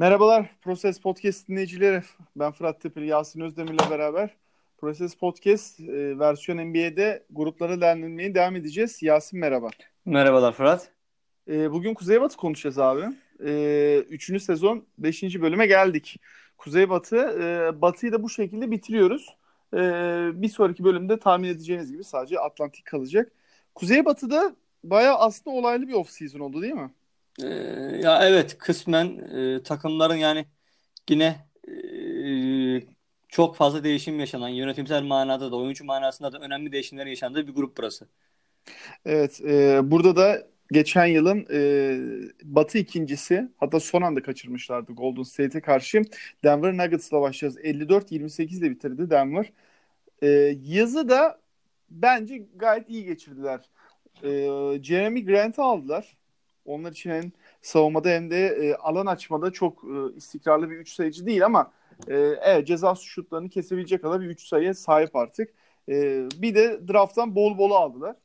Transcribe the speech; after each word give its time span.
Merhabalar 0.00 0.50
Proses 0.62 1.00
Podcast 1.00 1.48
dinleyicileri. 1.48 2.02
Ben 2.36 2.52
Fırat 2.52 2.80
Tepeli, 2.80 3.06
Yasin 3.06 3.40
Özdemir'le 3.40 3.90
beraber 3.90 4.36
Proses 4.78 5.14
Podcast 5.14 5.80
e, 5.80 6.18
versiyon 6.18 6.58
NBA'de 6.58 7.26
gruplara 7.30 7.80
değerlendirmeye 7.80 8.34
devam 8.34 8.56
edeceğiz. 8.56 9.02
Yasin 9.02 9.40
merhaba. 9.40 9.68
Merhabalar 10.04 10.52
Fırat. 10.52 10.90
E, 11.48 11.72
bugün 11.72 11.94
Kuzeybatı 11.94 12.36
konuşacağız 12.36 12.78
abi. 12.78 13.02
E, 13.44 14.04
üçüncü 14.08 14.40
sezon 14.40 14.86
beşinci 14.98 15.42
bölüme 15.42 15.66
geldik. 15.66 16.16
Kuzeybatı, 16.58 17.16
e, 17.16 17.80
Batı'yı 17.82 18.12
da 18.12 18.22
bu 18.22 18.28
şekilde 18.28 18.70
bitiriyoruz. 18.70 19.36
E, 19.74 19.78
bir 20.34 20.48
sonraki 20.48 20.84
bölümde 20.84 21.18
tahmin 21.18 21.48
edeceğiniz 21.48 21.92
gibi 21.92 22.04
sadece 22.04 22.38
Atlantik 22.38 22.84
kalacak. 22.84 23.32
Kuzeybatı'da 23.74 24.56
bayağı 24.84 25.18
aslında 25.18 25.56
olaylı 25.56 25.88
bir 25.88 25.94
off-season 25.94 26.40
oldu 26.40 26.62
değil 26.62 26.74
mi? 26.74 26.90
Ee, 27.42 27.46
ya 28.02 28.28
evet 28.28 28.58
kısmen 28.58 29.18
e, 29.18 29.62
takımların 29.62 30.14
yani 30.14 30.46
yine 31.10 31.36
e, 31.68 32.82
çok 33.28 33.56
fazla 33.56 33.84
değişim 33.84 34.20
yaşanan 34.20 34.48
yönetimsel 34.48 35.02
manada 35.02 35.52
da 35.52 35.56
oyuncu 35.56 35.84
manasında 35.84 36.32
da 36.32 36.38
önemli 36.38 36.72
değişimler 36.72 37.06
yaşandığı 37.06 37.46
bir 37.46 37.52
grup 37.52 37.76
burası. 37.76 38.08
Evet 39.04 39.40
e, 39.40 39.80
burada 39.90 40.16
da 40.16 40.46
geçen 40.72 41.06
yılın 41.06 41.46
e, 41.52 41.60
Batı 42.44 42.78
ikincisi 42.78 43.48
hatta 43.56 43.80
son 43.80 44.02
anda 44.02 44.22
kaçırmışlardı 44.22 44.92
Golden 44.92 45.22
State'e 45.22 45.60
karşı 45.60 46.02
Denver 46.44 46.72
Nuggets'la 46.76 47.20
başlayacağız. 47.20 47.64
54-28 47.64 48.58
ile 48.58 48.70
bitirdi 48.70 49.10
Denver. 49.10 49.52
E, 50.22 50.28
yazı 50.64 51.08
da 51.08 51.40
bence 51.90 52.46
gayet 52.56 52.90
iyi 52.90 53.04
geçirdiler. 53.04 53.60
E, 54.22 54.30
Jeremy 54.82 55.24
Grant'ı 55.24 55.62
aldılar. 55.62 56.16
Onlar 56.70 56.92
için 56.92 57.10
hem 57.10 57.32
savunmada 57.62 58.08
hem 58.08 58.30
de 58.30 58.46
e, 58.46 58.74
alan 58.74 59.06
açmada 59.06 59.50
çok 59.50 59.84
e, 59.84 60.16
istikrarlı 60.16 60.70
bir 60.70 60.76
üç 60.76 60.92
sayıcı 60.92 61.26
değil 61.26 61.44
ama 61.44 61.72
e, 62.08 62.14
evet 62.42 62.66
ceza 62.66 62.94
şutlarını 62.94 63.48
kesebilecek 63.48 64.02
kadar 64.02 64.20
bir 64.20 64.26
üç 64.26 64.46
sayıya 64.46 64.74
sahip 64.74 65.16
artık. 65.16 65.50
E, 65.88 66.26
bir 66.36 66.54
de 66.54 66.88
drafttan 66.88 67.34
bol 67.34 67.58
bol 67.58 67.70
aldılar. 67.70 68.16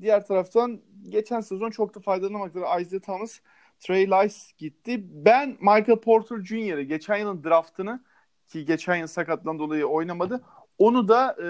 Diğer 0.00 0.26
taraftan 0.26 0.80
geçen 1.08 1.40
sezon 1.40 1.70
çok 1.70 1.94
da 1.94 2.00
faydalanamadılar. 2.00 2.80
Isaiah 2.80 3.00
Thomas, 3.02 3.38
Trey 3.80 4.06
Lyles 4.06 4.52
gitti. 4.58 5.04
Ben 5.24 5.48
Michael 5.48 6.00
Porter 6.00 6.36
Jr.'ı 6.44 6.82
geçen 6.82 7.16
yılın 7.16 7.44
draftını 7.44 8.04
ki 8.48 8.64
geçen 8.64 8.96
yıl 8.96 9.06
sakatlan 9.06 9.58
dolayı 9.58 9.86
oynamadı. 9.86 10.44
Onu 10.78 11.08
da 11.08 11.36
e, 11.42 11.48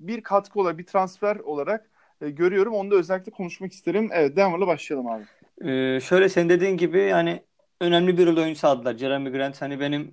bir 0.00 0.22
katkı 0.22 0.60
olarak, 0.60 0.78
bir 0.78 0.86
transfer 0.86 1.36
olarak 1.36 1.90
e, 2.24 2.30
görüyorum. 2.30 2.74
Onu 2.74 2.90
da 2.90 2.94
özellikle 2.94 3.32
konuşmak 3.32 3.72
isterim. 3.72 4.08
Evet 4.12 4.36
Denver'la 4.36 4.66
başlayalım 4.66 5.06
abi. 5.06 5.24
Ee, 5.64 6.00
şöyle 6.00 6.28
sen 6.28 6.48
dediğin 6.48 6.76
gibi 6.76 6.98
yani 6.98 7.42
önemli 7.80 8.18
bir 8.18 8.26
rol 8.26 8.36
oyuncusu 8.36 8.68
aldılar. 8.68 8.98
Jeremy 8.98 9.30
Grant 9.30 9.62
hani 9.62 9.80
benim 9.80 10.12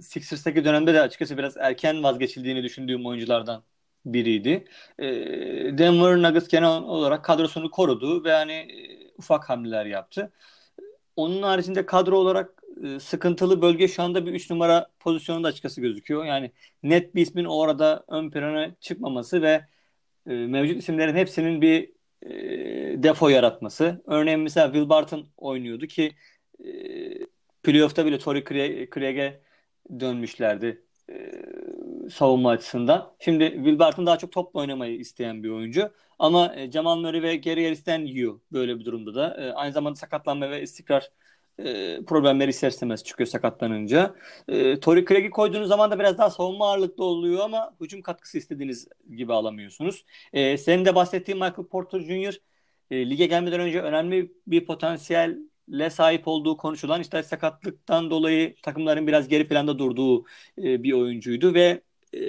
Sixers'taki 0.00 0.64
dönemde 0.64 0.94
de 0.94 1.00
açıkçası 1.00 1.38
biraz 1.38 1.56
erken 1.56 2.02
vazgeçildiğini 2.02 2.62
düşündüğüm 2.62 3.06
oyunculardan 3.06 3.62
biriydi. 4.06 4.64
Ee, 4.98 5.04
Denver 5.78 6.22
Nuggets 6.22 6.48
genel 6.48 6.68
olarak 6.68 7.24
kadrosunu 7.24 7.70
korudu 7.70 8.24
ve 8.24 8.32
hani 8.32 8.52
e, 8.52 9.10
ufak 9.18 9.50
hamleler 9.50 9.86
yaptı. 9.86 10.32
Onun 11.16 11.42
haricinde 11.42 11.86
kadro 11.86 12.16
olarak 12.18 12.62
e, 12.84 13.00
sıkıntılı 13.00 13.62
bölge 13.62 13.88
şu 13.88 14.02
anda 14.02 14.26
bir 14.26 14.32
3 14.32 14.50
numara 14.50 14.88
pozisyonunda 15.00 15.48
açıkçası 15.48 15.80
gözüküyor. 15.80 16.24
Yani 16.24 16.52
net 16.82 17.14
bir 17.14 17.22
ismin 17.22 17.44
orada 17.44 18.04
ön 18.08 18.30
plana 18.30 18.74
çıkmaması 18.80 19.42
ve 19.42 19.66
e, 20.26 20.34
mevcut 20.34 20.78
isimlerin 20.78 21.14
hepsinin 21.16 21.62
bir 21.62 21.92
e, 22.22 23.02
defo 23.02 23.28
yaratması. 23.28 24.02
Örneğin 24.06 24.40
mesela 24.40 24.66
Will 24.66 24.88
Barton 24.88 25.26
oynuyordu 25.36 25.86
ki 25.86 26.12
e, 26.64 26.68
playoff'ta 27.62 28.06
bile 28.06 28.18
Torrey 28.18 28.44
Craig'e 28.94 29.40
dönmüşlerdi 30.00 30.82
e, 31.10 31.32
savunma 32.10 32.50
açısından. 32.50 33.14
Şimdi 33.18 33.52
Will 33.54 33.78
Barton 33.78 34.06
daha 34.06 34.18
çok 34.18 34.32
topla 34.32 34.60
oynamayı 34.60 34.98
isteyen 34.98 35.42
bir 35.42 35.48
oyuncu. 35.48 35.90
Ama 36.18 36.54
e, 36.56 36.70
Jamal 36.70 36.96
Murray 36.96 37.22
ve 37.22 37.36
Gary 37.36 37.64
Harris'ten 37.64 38.00
yiyor 38.00 38.40
böyle 38.52 38.78
bir 38.78 38.84
durumda 38.84 39.14
da. 39.14 39.36
E, 39.44 39.52
aynı 39.52 39.72
zamanda 39.72 39.96
sakatlanma 39.96 40.50
ve 40.50 40.62
istikrar 40.62 41.10
e, 41.58 42.00
problemleri 42.04 42.50
ister 42.50 42.68
istemez 42.68 43.04
çıkıyor 43.04 43.26
sakatlanınca. 43.26 44.14
E, 44.48 44.80
Tory 44.80 45.04
Craig'i 45.04 45.30
koyduğunuz 45.30 45.68
zaman 45.68 45.90
da 45.90 45.98
biraz 45.98 46.18
daha 46.18 46.30
savunma 46.30 46.70
ağırlıklı 46.70 47.04
oluyor 47.04 47.44
ama 47.44 47.74
hücum 47.80 48.02
katkısı 48.02 48.38
istediğiniz 48.38 48.88
gibi 49.16 49.32
alamıyorsunuz. 49.32 50.04
E, 50.32 50.58
senin 50.58 50.84
de 50.84 50.94
bahsettiğin 50.94 51.40
Michael 51.40 51.68
Porter 51.68 52.00
Jr. 52.00 52.38
E, 52.90 53.10
lige 53.10 53.26
gelmeden 53.26 53.60
önce 53.60 53.80
önemli 53.82 54.32
bir 54.46 54.64
potansiyelle 54.66 55.90
sahip 55.90 56.28
olduğu 56.28 56.56
konuşulan 56.56 57.00
işte 57.00 57.22
sakatlıktan 57.22 58.10
dolayı 58.10 58.54
takımların 58.62 59.06
biraz 59.06 59.28
geri 59.28 59.48
planda 59.48 59.78
durduğu 59.78 60.24
e, 60.58 60.82
bir 60.82 60.92
oyuncuydu 60.92 61.54
ve 61.54 61.82
e, 62.12 62.20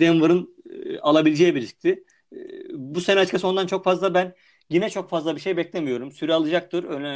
Denver'ın 0.00 0.56
e, 0.70 0.98
alabileceği 0.98 1.54
bir 1.54 1.60
riskti. 1.60 2.04
E, 2.32 2.36
bu 2.72 3.00
sene 3.00 3.20
açıkçası 3.20 3.48
ondan 3.48 3.66
çok 3.66 3.84
fazla 3.84 4.14
ben 4.14 4.34
Yine 4.70 4.90
çok 4.90 5.10
fazla 5.10 5.36
bir 5.36 5.40
şey 5.40 5.56
beklemiyorum. 5.56 6.12
Süre 6.12 6.34
alacaktır, 6.34 6.84
öne, 6.84 7.08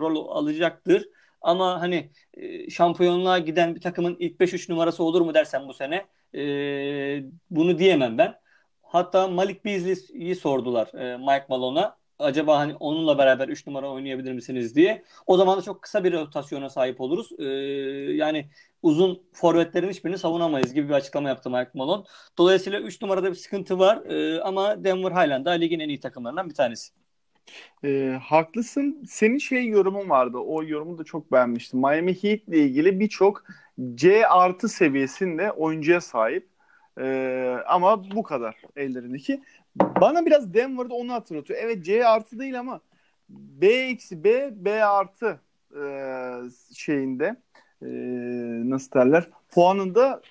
rol 0.00 0.28
alacaktır. 0.28 1.08
Ama 1.40 1.80
hani 1.80 2.10
e, 2.34 2.70
şampiyonluğa 2.70 3.38
giden 3.38 3.74
bir 3.74 3.80
takımın 3.80 4.16
ilk 4.18 4.40
5-3 4.40 4.68
numarası 4.68 5.04
olur 5.04 5.20
mu 5.20 5.34
dersen 5.34 5.68
bu 5.68 5.74
sene 5.74 6.06
e, 6.34 7.24
bunu 7.50 7.78
diyemem 7.78 8.18
ben. 8.18 8.34
Hatta 8.82 9.28
Malik 9.28 9.64
Beasley'i 9.64 10.34
sordular 10.36 10.94
e, 10.94 11.16
Mike 11.16 11.46
Malone'a. 11.48 11.96
Acaba 12.18 12.58
hani 12.58 12.74
onunla 12.74 13.18
beraber 13.18 13.48
3 13.48 13.66
numara 13.66 13.90
oynayabilir 13.90 14.32
misiniz 14.32 14.76
diye. 14.76 15.04
O 15.26 15.36
zaman 15.36 15.58
da 15.58 15.62
çok 15.62 15.82
kısa 15.82 16.04
bir 16.04 16.12
rotasyona 16.12 16.70
sahip 16.70 17.00
oluruz. 17.00 17.32
E, 17.38 17.44
yani 18.14 18.48
uzun 18.82 19.22
forvetlerin 19.32 19.90
hiçbirini 19.90 20.18
savunamayız 20.18 20.74
gibi 20.74 20.88
bir 20.88 20.94
açıklama 20.94 21.28
yaptı 21.28 21.50
Mike 21.50 21.70
Malone. 21.74 22.04
Dolayısıyla 22.38 22.80
3 22.80 23.02
numarada 23.02 23.30
bir 23.30 23.36
sıkıntı 23.36 23.78
var 23.78 23.96
e, 24.06 24.40
ama 24.40 24.84
Denver 24.84 25.10
hala 25.10 25.44
da 25.44 25.50
ligin 25.50 25.80
en 25.80 25.88
iyi 25.88 26.00
takımlarından 26.00 26.48
bir 26.48 26.54
tanesi. 26.54 26.92
E, 27.84 28.18
haklısın. 28.22 29.04
Senin 29.08 29.38
şey 29.38 29.66
yorumun 29.66 30.10
vardı. 30.10 30.38
O 30.38 30.62
yorumu 30.62 30.98
da 30.98 31.04
çok 31.04 31.32
beğenmiştim. 31.32 31.80
Miami 31.80 32.22
Heat 32.22 32.40
ile 32.48 32.58
ilgili 32.58 33.00
birçok 33.00 33.44
C 33.94 34.26
artı 34.28 34.68
seviyesinde 34.68 35.52
oyuncuya 35.52 36.00
sahip. 36.00 36.48
E, 37.00 37.56
ama 37.66 38.10
bu 38.10 38.22
kadar 38.22 38.56
ellerindeki. 38.76 39.42
Bana 39.76 40.26
biraz 40.26 40.54
Denver'da 40.54 40.94
onu 40.94 41.12
hatırlatıyor. 41.12 41.58
Evet 41.62 41.84
C 41.84 42.06
artı 42.06 42.38
değil 42.38 42.60
ama 42.60 42.80
B 43.28 43.66
eksi 43.66 44.24
B, 44.24 44.52
B 44.64 44.84
artı 44.84 45.40
e, 45.76 45.84
şeyinde 46.74 47.36
e, 47.82 47.88
nasıl 48.70 48.92
derler 48.92 49.28
puanında 49.48 50.22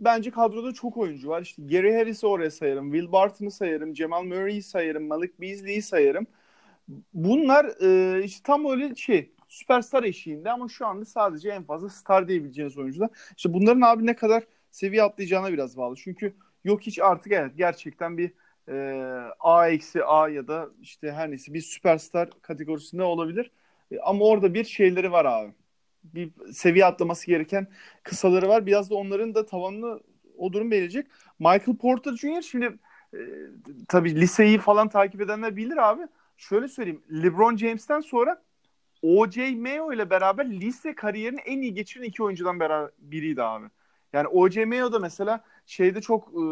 bence 0.00 0.30
kadroda 0.30 0.72
çok 0.72 0.96
oyuncu 0.96 1.28
var. 1.28 1.42
İşte 1.42 1.62
Gary 1.62 1.94
Harris'i 1.94 2.26
oraya 2.26 2.50
sayarım. 2.50 2.92
Will 2.92 3.12
Barton'ı 3.12 3.50
sayarım. 3.50 3.96
Jamal 3.96 4.22
Murray'i 4.22 4.62
sayarım. 4.62 5.06
Malik 5.06 5.40
Beasley'i 5.40 5.82
sayarım. 5.82 6.26
Bunlar 7.14 7.64
e, 7.80 8.22
işte 8.24 8.40
tam 8.44 8.66
öyle 8.70 8.94
şey 8.94 9.32
süperstar 9.48 10.02
eşiğinde 10.02 10.50
ama 10.50 10.68
şu 10.68 10.86
anda 10.86 11.04
sadece 11.04 11.50
en 11.50 11.64
fazla 11.64 11.88
star 11.88 12.28
diyebileceğiniz 12.28 12.78
oyuncular. 12.78 13.10
İşte 13.36 13.52
bunların 13.52 13.80
abi 13.80 14.06
ne 14.06 14.16
kadar 14.16 14.42
seviye 14.70 15.02
atlayacağına 15.02 15.52
biraz 15.52 15.76
bağlı. 15.76 15.96
Çünkü 15.96 16.34
yok 16.64 16.80
hiç 16.82 16.98
artık 16.98 17.32
evet 17.32 17.52
gerçekten 17.56 18.18
bir 18.18 18.32
e, 18.68 18.74
A 19.40 19.68
eksi 19.68 20.04
A 20.04 20.28
ya 20.28 20.48
da 20.48 20.68
işte 20.80 21.12
her 21.12 21.30
neyse 21.30 21.54
bir 21.54 21.60
süperstar 21.60 22.30
kategorisinde 22.42 23.02
olabilir. 23.02 23.50
E, 23.90 23.98
ama 24.00 24.24
orada 24.24 24.54
bir 24.54 24.64
şeyleri 24.64 25.12
var 25.12 25.24
abi 25.24 25.52
bir 26.04 26.30
seviye 26.52 26.84
atlaması 26.84 27.26
gereken 27.26 27.66
kısaları 28.02 28.48
var. 28.48 28.66
Biraz 28.66 28.90
da 28.90 28.94
onların 28.94 29.34
da 29.34 29.46
tavanını 29.46 30.00
o 30.38 30.52
durum 30.52 30.70
belirleyecek. 30.70 31.06
Michael 31.38 31.76
Porter 31.76 32.12
Jr. 32.16 32.42
şimdi 32.42 32.78
e, 33.14 33.18
tabii 33.88 34.20
liseyi 34.20 34.58
falan 34.58 34.88
takip 34.88 35.20
edenler 35.20 35.56
bilir 35.56 35.76
abi. 35.90 36.02
Şöyle 36.36 36.68
söyleyeyim. 36.68 37.02
LeBron 37.10 37.56
James'ten 37.56 38.00
sonra 38.00 38.42
O.J. 39.02 39.54
Mayo 39.56 39.92
ile 39.92 40.10
beraber 40.10 40.50
lise 40.50 40.94
kariyerini 40.94 41.40
en 41.40 41.62
iyi 41.62 41.74
geçiren 41.74 42.04
iki 42.04 42.22
oyuncudan 42.22 42.60
beraber 42.60 42.90
biriydi 42.98 43.42
abi. 43.42 43.66
Yani 44.12 44.28
O.J. 44.28 44.64
Mayo 44.64 44.92
da 44.92 44.98
mesela 44.98 45.44
şeyde 45.66 46.00
çok 46.00 46.28
e, 46.28 46.42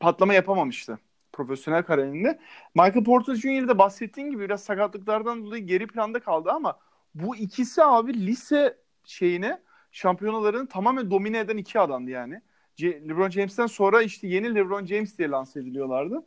patlama 0.00 0.34
yapamamıştı 0.34 0.98
profesyonel 1.32 1.82
kariyerinde. 1.82 2.38
Michael 2.74 3.04
Porter 3.04 3.34
Jr. 3.34 3.68
de 3.68 3.78
bahsettiğin 3.78 4.30
gibi 4.30 4.44
biraz 4.44 4.64
sakatlıklardan 4.64 5.44
dolayı 5.44 5.66
geri 5.66 5.86
planda 5.86 6.20
kaldı 6.20 6.50
ama 6.50 6.78
bu 7.14 7.36
ikisi 7.36 7.84
abi 7.84 8.26
lise 8.26 8.76
şeyine 9.04 9.60
şampiyonaların 9.92 10.66
tamamen 10.66 11.10
domine 11.10 11.38
eden 11.38 11.56
iki 11.56 11.80
adamdı 11.80 12.10
yani. 12.10 12.40
LeBron 12.82 13.30
James'ten 13.30 13.66
sonra 13.66 14.02
işte 14.02 14.28
yeni 14.28 14.54
LeBron 14.54 14.86
James 14.86 15.18
diye 15.18 15.28
lanse 15.28 15.60
ediliyorlardı. 15.60 16.24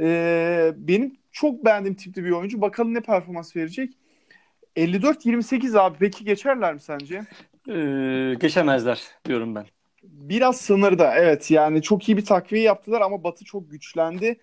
Ee, 0.00 0.72
benim 0.76 1.16
çok 1.32 1.64
beğendiğim 1.64 1.96
tipte 1.96 2.24
bir 2.24 2.30
oyuncu. 2.30 2.60
Bakalım 2.60 2.94
ne 2.94 3.00
performans 3.00 3.56
verecek. 3.56 3.94
54-28 4.76 5.78
abi. 5.78 5.96
Peki 5.98 6.24
geçerler 6.24 6.74
mi 6.74 6.80
sence? 6.80 7.22
Ee, 7.68 8.34
geçemezler 8.40 9.02
diyorum 9.24 9.54
ben. 9.54 9.66
Biraz 10.02 10.60
sınırda 10.60 11.14
evet 11.14 11.50
yani 11.50 11.82
çok 11.82 12.08
iyi 12.08 12.16
bir 12.16 12.24
takviye 12.24 12.62
yaptılar 12.62 13.00
ama 13.00 13.24
Batı 13.24 13.44
çok 13.44 13.70
güçlendi. 13.70 14.40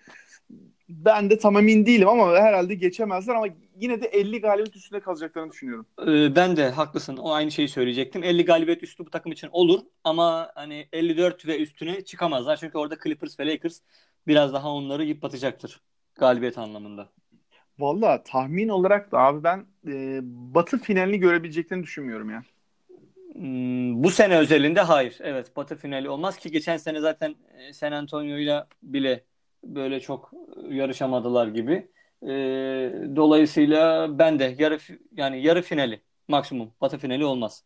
Ben 0.88 1.30
de 1.30 1.38
tam 1.38 1.56
emin 1.56 1.86
değilim 1.86 2.08
ama 2.08 2.32
herhalde 2.32 2.74
geçemezler 2.74 3.34
ama 3.34 3.46
yine 3.76 4.02
de 4.02 4.06
50 4.06 4.40
galibiyet 4.40 4.76
üstünde 4.76 5.00
kalacaklarını 5.00 5.52
düşünüyorum. 5.52 5.86
Ee, 6.08 6.36
ben 6.36 6.56
de 6.56 6.70
haklısın. 6.70 7.16
O 7.16 7.32
aynı 7.32 7.50
şeyi 7.50 7.68
söyleyecektim. 7.68 8.24
50 8.24 8.44
galibiyet 8.44 8.82
üstü 8.82 9.06
bu 9.06 9.10
takım 9.10 9.32
için 9.32 9.48
olur 9.52 9.80
ama 10.04 10.50
hani 10.54 10.88
54 10.92 11.46
ve 11.46 11.58
üstüne 11.58 12.04
çıkamazlar. 12.04 12.56
Çünkü 12.56 12.78
orada 12.78 12.96
Clippers 13.04 13.40
ve 13.40 13.46
Lakers 13.46 13.80
biraz 14.26 14.52
daha 14.52 14.70
onları 14.72 15.04
yıpratacaktır 15.04 15.80
galibiyet 16.14 16.58
anlamında. 16.58 17.12
Valla 17.78 18.22
tahmin 18.22 18.68
olarak 18.68 19.12
da 19.12 19.18
abi 19.18 19.44
ben 19.44 19.66
e, 19.86 20.20
Batı 20.22 20.78
finalini 20.78 21.18
görebileceklerini 21.18 21.82
düşünmüyorum 21.84 22.30
ya. 22.30 22.42
Hmm, 22.42 22.55
bu 24.04 24.10
sene 24.10 24.38
özelinde 24.38 24.80
hayır. 24.80 25.18
Evet 25.20 25.56
Batı 25.56 25.76
finali 25.76 26.08
olmaz 26.08 26.36
ki 26.38 26.50
geçen 26.50 26.76
sene 26.76 27.00
zaten 27.00 27.36
e, 27.58 27.72
San 27.72 27.92
Antonio'yla 27.92 28.68
bile 28.82 29.24
böyle 29.64 30.00
çok 30.00 30.32
yarışamadılar 30.70 31.46
gibi. 31.48 31.90
E, 32.22 32.28
dolayısıyla 33.16 34.08
ben 34.18 34.38
de 34.38 34.54
yarı 34.58 34.78
yani 35.12 35.42
yarı 35.42 35.62
finali 35.62 36.02
maksimum 36.28 36.74
Batı 36.80 36.98
finali 36.98 37.24
olmaz. 37.24 37.64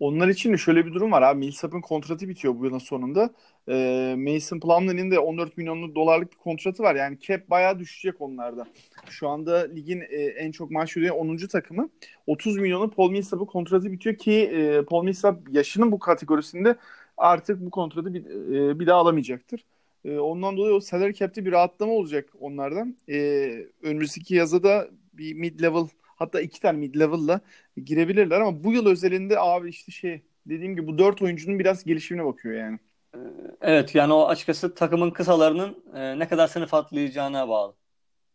Onlar 0.00 0.28
için 0.28 0.52
de 0.52 0.56
şöyle 0.56 0.86
bir 0.86 0.94
durum 0.94 1.12
var 1.12 1.22
abi. 1.22 1.38
Millsap'ın 1.38 1.80
kontratı 1.80 2.28
bitiyor 2.28 2.58
bu 2.58 2.64
yılın 2.64 2.78
sonunda. 2.78 3.30
Ee, 3.68 4.14
Mason 4.18 4.60
Plumlee'nin 4.60 5.10
de 5.10 5.18
14 5.18 5.56
milyonluk 5.56 5.94
dolarlık 5.94 6.32
bir 6.32 6.36
kontratı 6.36 6.82
var. 6.82 6.94
Yani 6.94 7.20
cap 7.20 7.50
bayağı 7.50 7.78
düşecek 7.78 8.20
onlarda. 8.20 8.66
Şu 9.10 9.28
anda 9.28 9.58
ligin 9.58 10.00
e, 10.00 10.16
en 10.16 10.50
çok 10.52 10.70
maaş 10.70 10.96
ödeyen 10.96 11.12
10. 11.12 11.36
takımı. 11.36 11.88
30 12.26 12.58
milyonu 12.58 12.90
Paul 12.90 13.10
Millsap'ın 13.10 13.44
kontratı 13.44 13.92
bitiyor 13.92 14.16
ki 14.16 14.32
e, 14.32 14.82
Paul 14.84 15.04
Millsap 15.04 15.38
yaşının 15.52 15.92
bu 15.92 15.98
kategorisinde 15.98 16.76
artık 17.16 17.60
bu 17.60 17.70
kontratı 17.70 18.14
bir, 18.14 18.24
e, 18.54 18.80
bir 18.80 18.86
daha 18.86 18.98
alamayacaktır. 18.98 19.64
E, 20.04 20.18
ondan 20.18 20.56
dolayı 20.56 20.74
o 20.74 20.80
salary 20.80 21.12
cap'te 21.12 21.44
bir 21.44 21.52
rahatlama 21.52 21.92
olacak 21.92 22.28
onlardan. 22.40 22.96
E, 23.08 23.48
önümüzdeki 23.82 24.34
yazıda 24.34 24.88
bir 25.12 25.34
mid 25.34 25.60
level 25.62 25.86
Hatta 26.16 26.40
iki 26.40 26.60
tane 26.60 26.78
mid 26.78 26.94
level'la 26.94 27.40
girebilirler 27.84 28.40
ama 28.40 28.64
bu 28.64 28.72
yıl 28.72 28.86
özelinde 28.86 29.40
abi 29.40 29.68
işte 29.68 29.92
şey 29.92 30.22
dediğim 30.46 30.76
gibi 30.76 30.86
bu 30.86 30.98
dört 30.98 31.22
oyuncunun 31.22 31.58
biraz 31.58 31.84
gelişimine 31.84 32.24
bakıyor 32.24 32.54
yani. 32.54 32.78
Ee, 33.14 33.18
evet 33.60 33.94
yani 33.94 34.12
o 34.12 34.28
açıkçası 34.28 34.74
takımın 34.74 35.10
kısalarının 35.10 35.84
e, 35.94 36.18
ne 36.18 36.28
kadar 36.28 36.46
sınıf 36.46 36.74
atlayacağına 36.74 37.48
bağlı. 37.48 37.74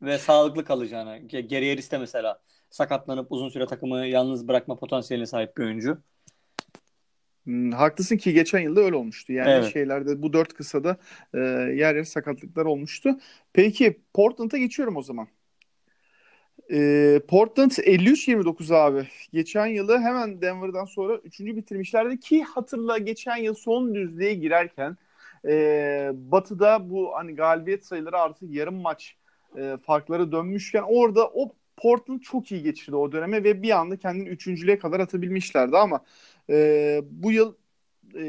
Ve 0.01 0.17
sağlıklı 0.17 0.65
kalacağına. 0.65 1.17
Geriye 1.17 1.77
de 1.77 1.97
mesela 1.97 2.41
sakatlanıp 2.69 3.31
uzun 3.31 3.49
süre 3.49 3.65
takımı 3.65 4.05
yalnız 4.05 4.47
bırakma 4.47 4.75
potansiyeline 4.75 5.25
sahip 5.25 5.57
bir 5.57 5.63
oyuncu. 5.63 5.97
Hmm, 7.43 7.71
haklısın 7.71 8.17
ki 8.17 8.33
geçen 8.33 8.59
yılda 8.59 8.81
öyle 8.81 8.95
olmuştu. 8.95 9.33
Yani 9.33 9.49
evet. 9.49 9.73
şeylerde 9.73 10.21
bu 10.21 10.33
dört 10.33 10.53
kısada 10.53 10.97
e, 11.33 11.39
yer 11.39 11.95
yer 11.95 12.03
sakatlıklar 12.03 12.65
olmuştu. 12.65 13.19
Peki 13.53 14.01
Portland'a 14.13 14.57
geçiyorum 14.57 14.97
o 14.97 15.01
zaman. 15.01 15.27
E, 16.71 17.21
Portland 17.27 17.71
53-29 17.71 18.71
abi. 18.71 19.07
Geçen 19.33 19.65
yılı 19.65 19.99
hemen 19.99 20.41
Denver'dan 20.41 20.85
sonra 20.85 21.15
3. 21.17 21.55
bitirmişlerdi 21.55 22.19
ki 22.19 22.43
hatırla 22.43 22.97
geçen 22.97 23.37
yıl 23.37 23.53
son 23.53 23.95
düzlüğe 23.95 24.33
girerken 24.33 24.97
e, 25.47 26.11
Batı'da 26.13 26.89
bu 26.89 27.15
hani 27.15 27.35
galibiyet 27.35 27.85
sayıları 27.85 28.17
artık 28.17 28.51
yarım 28.51 28.75
maç 28.75 29.15
e, 29.57 29.77
farkları 29.85 30.31
dönmüşken 30.31 30.83
orada 30.87 31.27
o 31.27 31.51
Portland 31.77 32.19
çok 32.19 32.51
iyi 32.51 32.63
geçirdi 32.63 32.95
o 32.95 33.11
döneme 33.11 33.43
ve 33.43 33.61
bir 33.61 33.71
anda 33.79 33.97
kendini 33.97 34.29
üçüncülüğe 34.29 34.79
kadar 34.79 34.99
atabilmişlerdi 34.99 35.77
ama 35.77 36.03
e, 36.49 37.01
bu 37.11 37.31
yıl 37.31 37.55
e, 38.15 38.23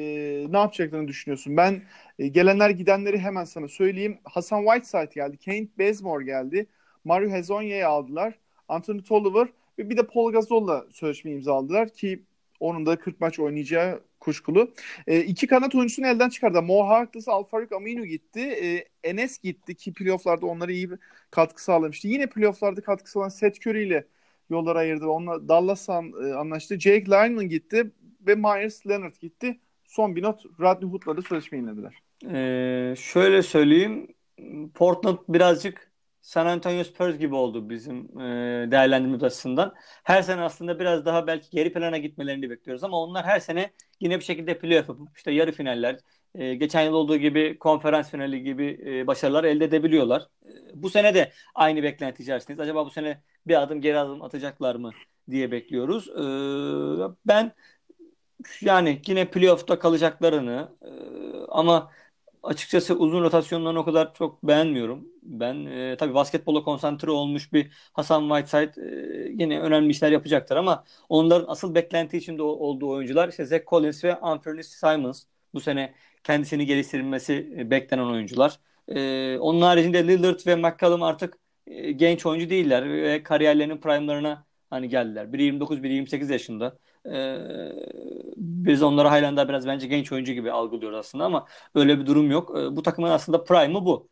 ne 0.51 0.59
yapacaklarını 0.59 1.09
düşünüyorsun? 1.09 1.57
Ben 1.57 1.83
e, 2.19 2.29
gelenler 2.29 2.71
gidenleri 2.71 3.19
hemen 3.19 3.45
sana 3.45 3.69
söyleyeyim. 3.69 4.19
Hasan 4.25 4.65
Whiteside 4.65 5.11
geldi, 5.15 5.37
Kent 5.37 5.79
Bazemore 5.79 6.25
geldi. 6.25 6.67
Mario 7.05 7.31
Hezonya'yı 7.31 7.89
aldılar. 7.89 8.35
Anthony 8.69 9.03
Tolliver 9.03 9.49
ve 9.79 9.91
bir 9.91 9.97
de 9.97 10.07
Paul 10.07 10.33
Gasol'la 10.33 10.87
sözleşme 10.91 11.31
imzaladılar 11.31 11.89
ki 11.89 12.23
onun 12.61 12.87
da 12.87 12.97
40 12.97 13.21
maç 13.21 13.39
oynayacağı 13.39 14.01
kuşkulu. 14.21 14.75
E, 15.07 15.21
iki 15.21 15.47
kanat 15.47 15.75
oyuncusunu 15.75 16.07
elden 16.07 16.29
çıkardı. 16.29 16.63
Mo 16.63 16.89
Harkless, 16.89 17.29
Alfarik 17.29 17.73
Aminu 17.73 18.05
gitti. 18.05 18.41
E, 18.41 18.85
Enes 19.05 19.39
gitti 19.39 19.75
ki 19.75 19.93
playofflarda 19.93 20.47
onlara 20.47 20.73
iyi 20.73 20.91
bir 20.91 20.99
katkı 21.31 21.65
sağlamıştı. 21.65 22.09
Yine 22.09 22.27
playofflarda 22.27 22.81
katkı 22.81 23.11
sağlayan 23.11 23.29
Seth 23.29 23.67
Curry 23.67 23.87
ile 23.87 24.05
yollar 24.51 24.77
ayırdı. 24.77 25.07
Onunla 25.07 25.49
Dallas'la 25.49 26.03
e, 26.25 26.33
anlaştı. 26.33 26.81
Jake 26.81 27.07
Lyman 27.07 27.49
gitti 27.49 27.91
ve 28.27 28.35
Myers 28.35 28.87
Leonard 28.87 29.15
gitti. 29.21 29.59
Son 29.85 30.17
bir 30.17 30.23
not 30.23 30.45
Rodney 30.61 30.91
Hood'la 30.91 31.17
da 31.17 31.23
sözleşme 31.23 31.59
yenilediler. 31.59 32.03
Ee, 32.25 32.95
şöyle 32.97 33.43
söyleyeyim. 33.43 34.15
Portland 34.75 35.19
birazcık 35.29 35.90
San 36.23 36.47
Antonio 36.47 36.85
Spurs 36.85 37.19
gibi 37.19 37.35
oldu 37.35 37.71
bizim 37.71 38.21
e, 38.21 38.71
değerlendirme 38.71 39.27
açısından. 39.27 39.75
Her 40.05 40.23
sene 40.23 40.41
aslında 40.41 40.81
biraz 40.81 41.05
daha 41.05 41.27
belki 41.27 41.51
geri 41.51 41.73
plana 41.73 41.99
gitmelerini 41.99 42.51
bekliyoruz 42.51 42.85
ama 42.85 43.03
onlar 43.03 43.25
her 43.25 43.41
sene 43.41 43.71
yine 44.01 44.19
bir 44.19 44.25
şekilde 44.25 44.59
playoff 44.59 44.89
yapıp 44.89 45.09
işte 45.17 45.33
yarı 45.33 45.53
finaller, 45.53 45.99
e, 46.35 46.55
geçen 46.55 46.83
yıl 46.83 46.93
olduğu 46.95 47.17
gibi 47.17 47.59
konferans 47.59 48.11
finali 48.11 48.43
gibi 48.43 48.81
e, 48.87 49.07
başarılar 49.07 49.45
elde 49.45 49.65
edebiliyorlar. 49.65 50.23
E, 50.45 50.49
bu 50.75 50.91
sene 50.91 51.15
de 51.15 51.33
aynı 51.55 51.83
beklenti 51.83 52.23
içerisindeyiz. 52.23 52.61
Acaba 52.61 52.87
bu 52.87 52.91
sene 52.91 53.23
bir 53.47 53.63
adım 53.63 53.81
geri 53.81 53.99
adım 53.99 54.23
atacaklar 54.23 54.75
mı 54.75 54.91
diye 55.31 55.51
bekliyoruz. 55.51 56.09
E, 56.09 56.23
ben 57.27 57.53
yani 58.61 59.03
yine 59.07 59.31
playoff'ta 59.31 59.79
kalacaklarını 59.79 60.69
e, 60.83 60.91
ama 61.49 61.91
açıkçası 62.43 62.95
uzun 62.95 63.23
rotasyonlarını 63.23 63.79
o 63.79 63.85
kadar 63.85 64.15
çok 64.15 64.43
beğenmiyorum. 64.43 65.09
Ben 65.23 65.67
e, 65.67 65.97
tabii 65.97 66.15
basketbola 66.15 66.63
konsantre 66.63 67.11
olmuş 67.11 67.53
bir 67.53 67.71
Hasan 67.93 68.29
Whiteside 68.29 68.83
e, 69.27 69.33
yine 69.43 69.61
önemli 69.61 69.91
işler 69.91 70.13
yapacaktır 70.13 70.57
ama 70.57 70.85
onların 71.09 71.49
asıl 71.49 71.75
beklenti 71.75 72.17
içinde 72.19 72.43
olduğu 72.43 72.89
oyuncular 72.91 73.29
işte 73.29 73.45
Zach 73.47 73.63
Collins 73.67 74.05
ve 74.05 74.21
Anthony 74.21 74.63
Simons 74.63 75.25
bu 75.55 75.61
sene 75.61 75.95
kendisini 76.25 76.67
geliştirilmesi 76.67 77.55
e, 77.59 77.71
beklenen 77.71 78.05
oyuncular. 78.07 78.61
E, 78.89 79.39
onun 79.39 79.61
haricinde 79.63 80.09
Lillard 80.09 80.47
ve 80.47 80.57
McCollum 80.57 81.03
artık 81.03 81.39
e, 81.67 81.93
genç 81.93 82.27
oyuncu 82.27 82.51
değiller 82.51 82.91
ve 82.91 83.23
kariyerlerinin 83.23 83.79
prime'larına 83.79 84.47
hani 84.71 84.89
geldiler. 84.89 85.33
Biri 85.33 85.43
29, 85.43 85.83
biri 85.83 85.93
28 85.95 86.31
yaşında. 86.31 86.79
Ee, 87.07 87.39
biz 88.37 88.83
onları 88.83 89.09
halen 89.09 89.37
daha 89.37 89.49
biraz 89.49 89.67
bence 89.67 89.87
genç 89.87 90.13
oyuncu 90.13 90.33
gibi 90.33 90.53
algılıyoruz 90.53 90.99
aslında 90.99 91.25
ama 91.25 91.47
öyle 91.75 91.99
bir 92.01 92.07
durum 92.07 92.31
yok. 92.31 92.59
Ee, 92.59 92.77
bu 92.77 92.83
takımın 92.83 93.11
aslında 93.11 93.45
prime'ı 93.45 93.85
bu. 93.85 94.09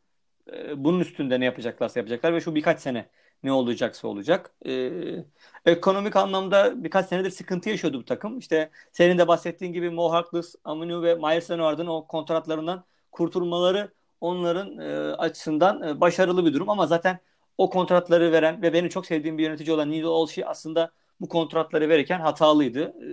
Ee, 0.52 0.84
bunun 0.84 1.00
üstünde 1.00 1.40
ne 1.40 1.44
yapacaklarsa 1.44 2.00
yapacaklar 2.00 2.34
ve 2.34 2.40
şu 2.40 2.54
birkaç 2.54 2.80
sene 2.80 3.08
ne 3.42 3.52
olacaksa 3.52 4.08
olacak. 4.08 4.54
Ee, 4.66 5.24
ekonomik 5.66 6.16
anlamda 6.16 6.84
birkaç 6.84 7.06
senedir 7.06 7.30
sıkıntı 7.30 7.70
yaşıyordu 7.70 7.98
bu 7.98 8.04
takım. 8.04 8.38
İşte 8.38 8.70
senin 8.92 9.18
de 9.18 9.28
bahsettiğin 9.28 9.72
gibi 9.72 9.90
Mo 9.90 10.12
Harkless, 10.12 10.54
Aminu 10.64 11.02
ve 11.02 11.14
Myers 11.14 11.50
Leonard'ın 11.50 11.86
o 11.86 12.06
kontratlarından 12.06 12.84
kurtulmaları 13.12 13.92
onların 14.20 14.78
e, 14.78 15.14
açısından 15.14 15.82
e, 15.82 16.00
başarılı 16.00 16.46
bir 16.46 16.54
durum 16.54 16.70
ama 16.70 16.86
zaten 16.86 17.18
o 17.58 17.70
kontratları 17.70 18.32
veren 18.32 18.62
ve 18.62 18.72
benim 18.72 18.88
çok 18.88 19.06
sevdiğim 19.06 19.38
bir 19.38 19.42
yönetici 19.42 19.72
olan 19.72 19.90
Neil 19.90 20.02
Olshey 20.02 20.44
aslında 20.46 20.92
bu 21.20 21.28
kontratları 21.28 21.88
verirken 21.88 22.20
hatalıydı. 22.20 22.82
E, 22.82 23.10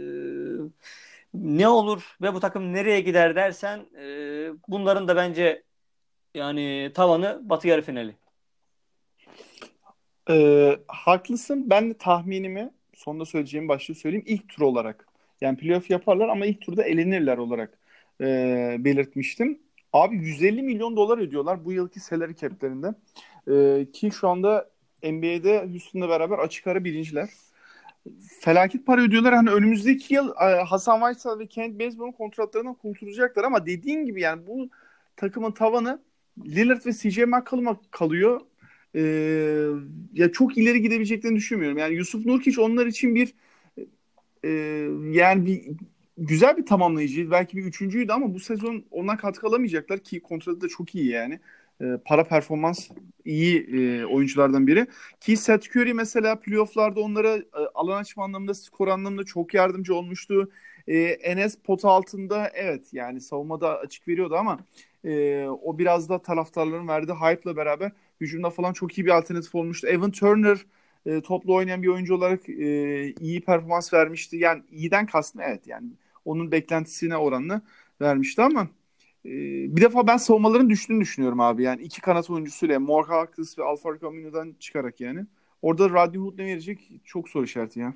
ne 1.34 1.68
olur 1.68 2.16
ve 2.22 2.34
bu 2.34 2.40
takım 2.40 2.74
nereye 2.74 3.02
gider 3.02 3.36
dersen 3.36 3.80
e, 4.00 4.06
bunların 4.68 5.08
da 5.08 5.16
bence 5.16 5.64
yani 6.36 6.92
tavanı 6.94 7.42
Batı 7.44 7.68
yarı 7.68 7.82
finali. 7.82 8.16
Ee, 10.30 10.78
haklısın. 10.88 11.70
Ben 11.70 11.90
de 11.90 11.94
tahminimi 11.94 12.72
sonunda 12.94 13.26
söyleyeceğim 13.26 13.68
başlığı 13.68 13.96
söyleyeyim. 13.96 14.26
ilk 14.28 14.50
tur 14.50 14.62
olarak. 14.62 15.08
Yani 15.42 15.58
playoff 15.58 15.90
yaparlar 15.90 16.30
ama 16.30 16.46
ilk 16.46 16.62
turda 16.62 16.84
elenirler 16.84 17.38
olarak 17.38 17.80
e, 18.22 18.26
belirtmiştim. 18.80 19.60
Abi 19.94 20.16
150 20.16 20.64
milyon 20.64 20.96
dolar 20.96 21.18
ödüyorlar 21.18 21.66
bu 21.66 21.72
yılki 21.72 22.00
salary 22.00 22.34
cap'lerinde. 22.36 22.94
E, 23.52 23.86
ki 23.92 24.12
şu 24.12 24.30
anda 24.30 24.70
NBA'de 25.04 25.68
Houston'la 25.72 26.10
beraber 26.10 26.40
açık 26.40 26.68
ara 26.68 26.84
birinciler. 26.84 27.30
Felaket 28.40 28.86
para 28.86 29.02
ödüyorlar. 29.02 29.34
Hani 29.34 29.50
önümüzdeki 29.50 30.14
yıl 30.14 30.30
e, 30.30 30.64
Hasan 30.64 31.00
Whiteside 31.00 31.40
ve 31.40 31.48
Kent 31.48 31.80
Bazemore'un 31.80 32.12
kontratlarından 32.12 32.74
kurtulacaklar 32.74 33.44
ama 33.44 33.66
dediğin 33.66 34.06
gibi 34.06 34.22
yani 34.22 34.48
bu 34.48 34.70
takımın 35.16 35.52
tavanı 35.52 36.00
Lillard 36.46 36.86
ve 36.86 36.94
CJ 36.94 37.18
McCollum'a 37.18 37.80
kalıyor. 37.92 38.42
Ee, 38.96 39.02
ya 40.14 40.32
çok 40.32 40.58
ileri 40.58 40.82
gidebileceklerini 40.82 41.38
düşünmüyorum. 41.38 41.78
Yani 41.78 41.96
Yusuf 41.96 42.26
Nurkic 42.26 42.62
onlar 42.62 42.86
için 42.86 43.16
bir 43.16 43.34
e, 44.44 44.50
yani 45.12 45.46
bir 45.46 45.62
güzel 46.18 46.58
bir 46.58 46.66
tamamlayıcı. 46.66 47.32
Belki 47.32 47.58
bir 47.58 47.64
üçüncüydü 47.64 48.12
ama 48.12 48.34
bu 48.34 48.40
sezon 48.40 48.84
ondan 48.92 49.18
katkı 49.18 49.48
alamayacaklar 49.48 50.00
ki 50.00 50.20
kontratı 50.20 50.62
da 50.62 50.68
çok 50.68 50.96
iyi 50.96 51.08
yani. 51.10 51.40
E, 51.82 51.86
para 52.06 52.24
performans 52.24 52.90
iyi 53.26 53.68
e, 53.78 54.06
oyunculardan 54.06 54.68
biri. 54.68 54.88
Ki 55.20 55.38
Seth 55.38 55.76
Curry 55.76 55.94
mesela 55.94 56.40
playofflarda 56.40 57.02
onlara 57.02 57.36
e, 57.38 57.44
alan 57.76 57.98
açma 58.02 58.24
anlamında, 58.24 58.54
skor 58.54 58.88
anlamında 58.88 59.24
çok 59.24 59.54
yardımcı 59.54 59.96
olmuştu. 59.96 60.52
E, 60.88 60.98
Enes 61.00 61.58
pot 61.58 61.86
altında 61.86 62.52
evet 62.54 62.94
yani 62.94 63.22
savunmada 63.22 63.80
açık 63.80 64.08
veriyordu 64.08 64.36
ama 64.36 64.60
e, 65.06 65.46
o 65.48 65.78
biraz 65.80 66.10
da 66.10 66.22
taraftarların 66.22 66.88
verdiği 66.88 67.14
hype'la 67.14 67.56
beraber 67.58 67.92
hücumda 68.22 68.50
falan 68.50 68.74
çok 68.74 68.98
iyi 68.98 69.06
bir 69.06 69.12
alternatif 69.18 69.56
olmuştu. 69.56 69.88
Evan 69.88 70.12
Turner 70.12 70.58
e, 71.06 71.22
toplu 71.22 71.56
oynayan 71.56 71.84
bir 71.84 71.88
oyuncu 71.88 72.16
olarak 72.16 72.50
e, 72.50 73.14
iyi 73.20 73.42
performans 73.42 73.94
vermişti. 73.94 74.38
Yani 74.38 74.64
iyiden 74.72 75.06
kastım 75.06 75.42
evet 75.42 75.68
yani 75.68 75.88
onun 76.26 76.52
beklentisine 76.52 77.18
oranla 77.18 77.62
vermişti 78.02 78.42
ama 78.42 78.68
bir 79.26 79.82
defa 79.82 80.08
ben 80.08 80.18
savunmaların 80.18 80.70
düştüğünü 80.70 81.02
düşünüyorum 81.02 81.40
abi. 81.40 81.64
Yani 81.64 81.82
iki 81.82 82.02
kanat 82.02 82.30
oyuncusuyla 82.30 82.80
Harkless 83.08 83.58
ve 83.60 83.64
Alfaro 83.64 84.00
Camino'dan 84.00 84.56
çıkarak 84.60 85.02
yani. 85.02 85.26
Orada 85.62 85.90
Rodney 85.90 86.22
Hood 86.22 86.38
ne 86.38 86.46
verecek 86.46 86.80
çok 87.06 87.30
soru 87.30 87.44
işareti 87.44 87.80
ya. 87.80 87.94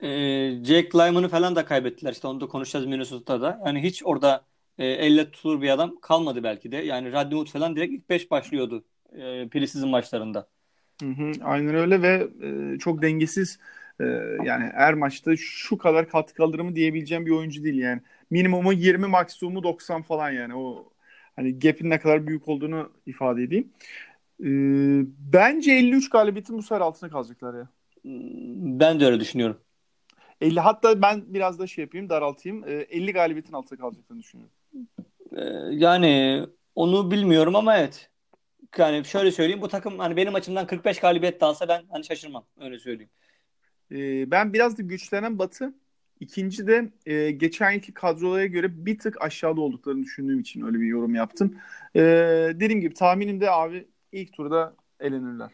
Ee, 0.00 0.64
Jack 0.64 0.94
Lyman'ı 0.94 1.28
falan 1.28 1.56
da 1.56 1.64
kaybettiler. 1.64 2.12
İşte 2.12 2.26
onu 2.28 2.40
da 2.40 2.46
konuşacağız 2.46 2.86
Minnesota'da. 2.86 3.62
Yani 3.66 3.82
hiç 3.82 4.02
orada 4.04 4.44
e, 4.78 4.86
elle 4.86 5.30
tutulur 5.30 5.62
bir 5.62 5.68
adam 5.68 6.00
kalmadı 6.00 6.42
belki 6.42 6.72
de. 6.72 6.76
Yani 6.76 7.12
Rodney 7.12 7.38
Hood 7.38 7.48
falan 7.48 7.76
direkt 7.76 7.92
ilk 7.92 8.10
5 8.10 8.30
başlıyordu 8.30 8.84
e, 9.12 9.48
preseason 9.48 9.90
maçlarında. 9.90 10.48
Hı 11.02 11.08
hı, 11.08 11.32
aynen 11.42 11.74
öyle 11.74 12.02
ve 12.02 12.28
e, 12.74 12.78
çok 12.78 13.02
dengesiz 13.02 13.58
e, 14.02 14.36
yani 14.44 14.64
her 14.74 14.94
maçta 14.94 15.36
şu 15.36 15.78
kadar 15.78 16.08
katkı 16.08 16.42
alır 16.42 16.60
mı 16.60 16.76
diyebileceğim 16.76 17.26
bir 17.26 17.30
oyuncu 17.30 17.64
değil 17.64 17.78
yani. 17.78 18.00
Minimumu 18.30 18.72
20 18.72 19.06
maksimumu 19.06 19.62
90 19.62 20.02
falan 20.02 20.30
yani 20.30 20.54
o 20.54 20.92
hani 21.36 21.58
gap'in 21.58 21.90
ne 21.90 21.98
kadar 21.98 22.26
büyük 22.26 22.48
olduğunu 22.48 22.92
ifade 23.06 23.42
edeyim. 23.42 23.72
E, 24.40 24.48
bence 25.32 25.72
53 25.72 26.10
galibiyetin 26.10 26.58
bu 26.58 26.62
sefer 26.62 26.80
altına 26.80 27.10
kalacaklar 27.10 27.54
ya. 27.54 27.68
Ben 28.80 29.00
de 29.00 29.06
öyle 29.06 29.20
düşünüyorum. 29.20 29.60
50 30.40 30.60
hatta 30.60 31.02
ben 31.02 31.22
biraz 31.26 31.58
da 31.58 31.66
şey 31.66 31.84
yapayım 31.84 32.08
daraltayım. 32.08 32.64
E, 32.68 32.72
50 32.72 33.12
galibiyetin 33.12 33.52
altına 33.52 33.78
kalacaklarını 33.78 34.22
düşünüyorum. 34.22 34.54
E, 35.36 35.42
yani 35.70 36.42
onu 36.74 37.10
bilmiyorum 37.10 37.56
ama 37.56 37.76
evet 37.78 38.10
yani 38.78 39.04
şöyle 39.04 39.32
söyleyeyim 39.32 39.62
bu 39.62 39.68
takım 39.68 39.98
hani 39.98 40.16
benim 40.16 40.34
açımdan 40.34 40.66
45 40.66 40.98
galibiyet 40.98 41.40
de 41.40 41.44
alsa 41.44 41.68
ben 41.68 41.82
hani 41.90 42.04
şaşırmam 42.04 42.44
öyle 42.60 42.78
söyleyeyim. 42.78 43.10
Ee, 43.92 44.30
ben 44.30 44.52
biraz 44.52 44.78
da 44.78 44.82
güçlenen 44.82 45.38
Batı. 45.38 45.74
İkinci 46.20 46.66
de 46.66 46.92
e, 47.06 47.30
geçen 47.30 47.70
yılki 47.70 47.94
kadrolara 47.94 48.46
göre 48.46 48.86
bir 48.86 48.98
tık 48.98 49.22
aşağıda 49.22 49.60
olduklarını 49.60 50.02
düşündüğüm 50.02 50.40
için 50.40 50.62
öyle 50.66 50.80
bir 50.80 50.86
yorum 50.86 51.14
yaptım. 51.14 51.56
E, 51.96 52.00
dediğim 52.54 52.80
gibi 52.80 52.94
tahminim 52.94 53.40
de 53.40 53.50
abi 53.50 53.88
ilk 54.12 54.32
turda 54.32 54.74
elenirler. 55.00 55.50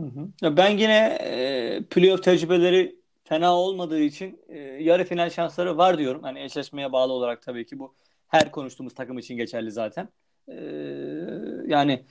Hı 0.00 0.02
hı. 0.02 0.56
Ben 0.56 0.70
yine 0.70 1.18
e, 1.20 1.82
playoff 1.90 2.22
tecrübeleri 2.22 2.96
fena 3.24 3.56
olmadığı 3.56 4.00
için 4.00 4.40
e, 4.48 4.58
yarı 4.58 5.04
final 5.04 5.30
şansları 5.30 5.76
var 5.76 5.98
diyorum. 5.98 6.22
Hani 6.22 6.40
eşleşmeye 6.40 6.92
bağlı 6.92 7.12
olarak 7.12 7.42
tabii 7.42 7.66
ki 7.66 7.78
bu 7.78 7.94
her 8.28 8.50
konuştuğumuz 8.50 8.94
takım 8.94 9.18
için 9.18 9.36
geçerli 9.36 9.70
zaten. 9.70 10.08
E, 10.48 10.54
yani 11.66 12.04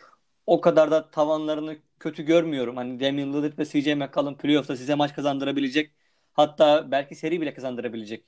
o 0.48 0.62
kadar 0.62 0.92
da 0.92 1.12
tavanlarını 1.12 1.77
kötü 2.00 2.24
görmüyorum. 2.24 2.77
Hani 2.77 3.00
Damian 3.00 3.34
Lillard 3.34 3.58
ve 3.60 3.66
CJ 3.66 3.88
McCollum 3.88 4.38
playoff'ta 4.38 4.77
size 4.77 4.96
maç 4.96 5.16
kazandırabilecek 5.16 5.92
hatta 6.34 6.92
belki 6.92 7.16
seri 7.16 7.42
bile 7.42 7.54
kazandırabilecek 7.54 8.24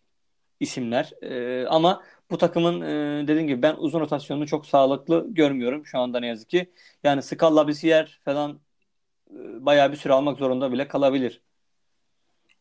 isimler. 0.60 1.12
Ee, 1.22 1.68
ama 1.68 2.04
bu 2.32 2.38
takımın 2.38 2.82
e, 2.82 3.28
dediğim 3.28 3.48
gibi 3.48 3.62
ben 3.62 3.76
uzun 3.78 4.00
rotasyonunu 4.00 4.48
çok 4.48 4.66
sağlıklı 4.66 5.28
görmüyorum 5.30 5.86
şu 5.86 6.00
anda 6.00 6.20
ne 6.20 6.28
yazık 6.28 6.50
ki. 6.50 6.72
Yani 7.04 7.24
Scala 7.24 7.68
Bisiyer 7.68 8.20
falan 8.26 8.60
e, 9.32 9.66
bayağı 9.66 9.92
bir 9.92 9.98
süre 9.98 10.14
almak 10.14 10.38
zorunda 10.38 10.72
bile 10.72 10.88
kalabilir. 10.88 11.42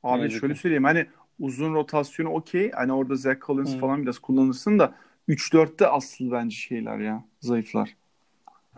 Abi 0.03 0.31
şöyle 0.31 0.55
ki. 0.55 0.61
söyleyeyim 0.61 0.85
hani 0.85 1.07
uzun 1.41 1.75
rotasyonu 1.75 2.29
okey. 2.31 2.71
Hani 2.71 2.93
orada 2.93 3.15
Zach 3.15 3.41
Collins 3.47 3.73
hmm. 3.73 3.81
falan 3.81 4.03
biraz 4.03 4.19
kullanırsın 4.19 4.79
da 4.79 4.95
3-4'te 5.29 5.87
asıl 5.87 6.31
bence 6.31 6.57
şeyler 6.57 6.99
ya 6.99 7.25
zayıflar. 7.41 7.98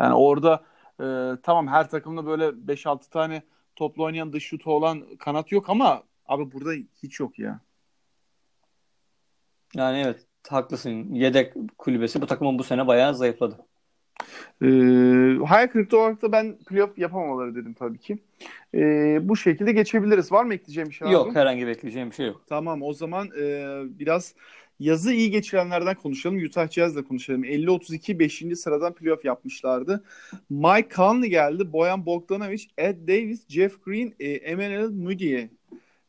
Yani 0.00 0.14
orada 0.14 0.64
e, 1.00 1.04
tamam 1.42 1.69
her 1.69 1.90
takımda 1.90 2.26
böyle 2.26 2.45
5-6 2.66 3.11
tane 3.11 3.42
toplu 3.76 4.04
oynayan 4.04 4.33
dış 4.33 4.45
şutu 4.45 4.73
olan 4.73 5.16
kanat 5.19 5.52
yok 5.52 5.71
ama 5.71 6.02
abi 6.26 6.52
burada 6.52 6.71
hiç 7.02 7.21
yok 7.21 7.38
ya. 7.38 7.61
Yani 9.75 9.99
evet 9.99 10.26
haklısın. 10.49 11.14
Yedek 11.14 11.54
kulübesi 11.78 12.23
bu 12.23 12.26
takımın 12.26 12.59
bu 12.59 12.64
sene 12.64 12.87
bayağı 12.87 13.14
zayıfladı. 13.14 13.57
Ee, 14.62 14.66
hayal 15.47 15.69
kırıklığı 15.69 15.99
olarak 15.99 16.23
da 16.23 16.33
ben 16.33 16.59
playoff 16.59 16.99
yapamamaları 16.99 17.54
dedim 17.54 17.75
tabii 17.75 17.99
ki. 17.99 18.19
Ee, 18.75 19.19
bu 19.23 19.37
şekilde 19.37 19.73
geçebiliriz. 19.73 20.33
Var 20.33 20.45
mı 20.45 20.54
ekleyeceğim 20.54 20.88
bir 20.88 20.95
şey? 20.95 21.09
Yok 21.09 21.26
abi? 21.26 21.35
herhangi 21.35 21.66
bir 21.66 21.71
ekleyeceğim 21.71 22.11
bir 22.11 22.14
şey 22.14 22.26
yok. 22.26 22.42
Tamam 22.49 22.83
o 22.83 22.92
zaman 22.92 23.28
e, 23.38 23.64
biraz 23.99 24.35
Yazı 24.81 25.13
iyi 25.13 25.31
geçirenlerden 25.31 25.95
konuşalım. 25.95 26.45
Utah 26.45 26.71
Jazz'la 26.71 27.05
konuşalım. 27.05 27.45
50-32 27.45 28.19
5. 28.19 28.59
sıradan 28.59 28.95
playoff 28.95 29.25
yapmışlardı. 29.25 30.05
Mike 30.51 30.89
Conley 30.95 31.31
geldi. 31.31 31.73
Boyan 31.73 32.07
Bogdanovic, 32.07 32.65
Ed 32.79 33.09
Davis, 33.09 33.49
Jeff 33.49 33.85
Green, 33.85 34.15
e, 34.21 34.31
Emmanuel 34.31 34.91
Mudiay. 34.91 35.49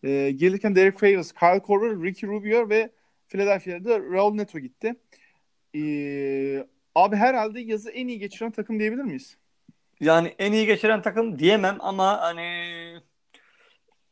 E, 0.04 0.32
gelirken 0.32 0.76
Derek 0.76 1.00
Favors, 1.00 1.32
Kyle 1.32 1.60
Korver, 1.60 2.04
Ricky 2.04 2.32
Rubio 2.32 2.70
ve 2.70 2.90
Philadelphia'da 3.28 4.00
Raul 4.00 4.34
Neto 4.34 4.60
gitti. 4.60 4.96
E, 5.76 5.82
abi 6.96 7.16
herhalde 7.16 7.60
yazı 7.60 7.92
en 7.92 8.08
iyi 8.08 8.20
geçiren 8.20 8.52
takım 8.52 8.80
diyebilir 8.80 9.04
miyiz? 9.04 9.38
Yani 10.00 10.36
en 10.40 10.52
iyi 10.52 10.66
geçiren 10.66 11.02
takım 11.02 11.40
diyemem 11.40 11.78
ama 11.80 12.22
hani 12.22 12.42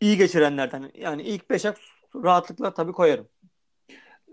iyi 0.02 0.18
geçirenlerden 0.18 0.92
yani 0.96 1.22
ilk 1.22 1.44
5'e 1.44 1.74
rahatlıkla 2.24 2.74
tabii 2.74 2.92
koyarım 2.92 3.28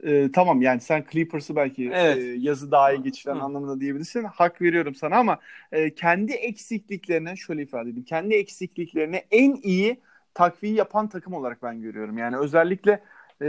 e, 0.06 0.32
tamam 0.32 0.62
yani 0.62 0.80
sen 0.80 1.04
Clippers'ı 1.12 1.56
belki 1.56 1.90
evet. 1.94 2.18
e, 2.18 2.20
yazı 2.20 2.70
daha 2.70 2.92
iyi 2.92 3.02
geçiren 3.02 3.34
Hı. 3.34 3.40
anlamında 3.40 3.80
diyebilirsin. 3.80 4.24
Hak 4.24 4.62
veriyorum 4.62 4.94
sana 4.94 5.16
ama 5.16 5.38
e, 5.72 5.94
kendi 5.94 6.32
eksikliklerine 6.32 7.36
şöyle 7.36 7.62
ifade 7.62 7.90
edeyim. 7.90 8.04
Kendi 8.04 8.34
eksikliklerine 8.34 9.24
en 9.30 9.54
iyi 9.62 10.00
takviye 10.34 10.74
yapan 10.74 11.08
takım 11.08 11.32
olarak 11.34 11.62
ben 11.62 11.80
görüyorum. 11.80 12.18
Yani 12.18 12.36
özellikle 12.36 13.02
e, 13.42 13.48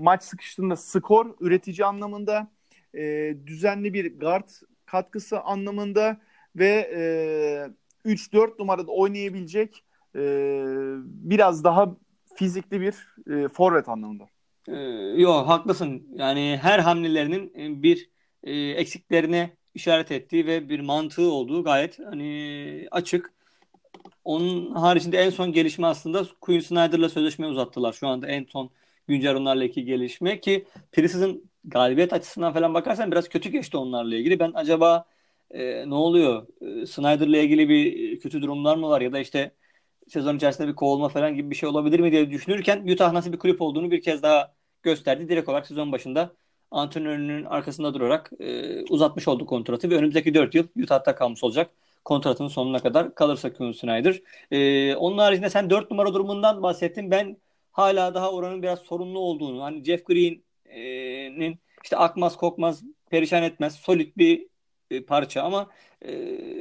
maç 0.00 0.22
sıkıştığında 0.22 0.76
skor 0.76 1.34
üretici 1.40 1.84
anlamında 1.84 2.50
e, 2.94 3.34
düzenli 3.46 3.94
bir 3.94 4.20
guard 4.20 4.48
katkısı 4.86 5.40
anlamında 5.40 6.20
ve 6.56 6.90
e, 8.04 8.10
3-4 8.10 8.58
numarada 8.58 8.92
oynayabilecek 8.92 9.84
e, 10.16 10.20
biraz 11.04 11.64
daha 11.64 11.96
fizikli 12.34 12.80
bir 12.80 13.14
e, 13.30 13.48
forvet 13.48 13.88
anlamında. 13.88 14.24
Ee, 14.68 14.72
yo 15.16 15.32
haklısın. 15.32 16.08
Yani 16.14 16.58
her 16.62 16.78
hamlelerinin 16.78 17.52
e, 17.58 17.82
bir 17.82 18.10
e, 18.44 18.52
eksiklerine 18.56 19.56
işaret 19.74 20.10
ettiği 20.12 20.46
ve 20.46 20.68
bir 20.68 20.80
mantığı 20.80 21.30
olduğu 21.32 21.64
gayet 21.64 21.98
hani 21.98 22.88
açık. 22.90 23.32
Onun 24.24 24.74
haricinde 24.74 25.18
en 25.18 25.30
son 25.30 25.52
gelişme 25.52 25.86
aslında 25.86 26.26
Quinn 26.40 26.60
Snyder'la 26.60 27.08
sözleşme 27.08 27.46
uzattılar. 27.46 27.92
Şu 27.92 28.08
anda 28.08 28.28
en 28.28 28.44
son 28.44 28.70
güncel 29.08 29.36
onlarla 29.36 29.64
iki 29.64 29.84
gelişme 29.84 30.40
ki 30.40 30.66
Preseason 30.92 31.50
galibiyet 31.64 32.12
açısından 32.12 32.52
falan 32.52 32.74
bakarsan 32.74 33.12
biraz 33.12 33.28
kötü 33.28 33.50
geçti 33.50 33.76
onlarla 33.76 34.16
ilgili. 34.16 34.38
Ben 34.38 34.52
acaba 34.54 35.04
e, 35.50 35.90
ne 35.90 35.94
oluyor? 35.94 36.46
E, 36.82 36.86
Snyder'la 36.86 37.38
ilgili 37.38 37.68
bir 37.68 38.20
kötü 38.20 38.42
durumlar 38.42 38.76
mı 38.76 38.88
var 38.88 39.00
ya 39.00 39.12
da 39.12 39.18
işte 39.18 39.52
sezon 40.12 40.36
içerisinde 40.36 40.68
bir 40.68 40.74
kovulma 40.74 41.08
falan 41.08 41.34
gibi 41.34 41.50
bir 41.50 41.56
şey 41.56 41.68
olabilir 41.68 42.00
mi 42.00 42.12
diye 42.12 42.30
düşünürken 42.30 42.86
Utah 42.86 43.12
nasıl 43.12 43.32
bir 43.32 43.38
kulüp 43.38 43.62
olduğunu 43.62 43.90
bir 43.90 44.02
kez 44.02 44.22
daha 44.22 44.54
gösterdi. 44.82 45.28
Direkt 45.28 45.48
olarak 45.48 45.66
sezon 45.66 45.92
başında 45.92 46.32
antrenörünün 46.70 47.44
arkasında 47.44 47.94
durarak 47.94 48.30
e, 48.40 48.82
uzatmış 48.84 49.28
oldu 49.28 49.46
kontratı 49.46 49.90
ve 49.90 49.96
önümüzdeki 49.96 50.34
4 50.34 50.54
yıl 50.54 50.68
Utah'ta 50.82 51.14
kalmış 51.14 51.44
olacak. 51.44 51.70
Kontratının 52.04 52.48
sonuna 52.48 52.78
kadar 52.78 53.14
kalırsa 53.14 53.52
Kuhn 53.52 53.72
Snyder. 53.72 54.20
E, 54.50 54.94
onun 54.96 55.18
haricinde 55.18 55.50
sen 55.50 55.70
4 55.70 55.90
numara 55.90 56.14
durumundan 56.14 56.62
bahsettin. 56.62 57.10
Ben 57.10 57.36
hala 57.72 58.14
daha 58.14 58.32
oranın 58.32 58.62
biraz 58.62 58.78
sorunlu 58.78 59.18
olduğunu, 59.18 59.62
hani 59.62 59.84
Jeff 59.84 60.06
Green'in 60.06 61.58
işte 61.84 61.96
akmaz 61.96 62.36
kokmaz 62.36 62.82
perişan 63.10 63.42
etmez 63.42 63.74
solid 63.74 64.16
bir 64.16 64.46
e, 64.90 65.04
parça 65.04 65.42
ama 65.42 65.70
e, 66.02 66.12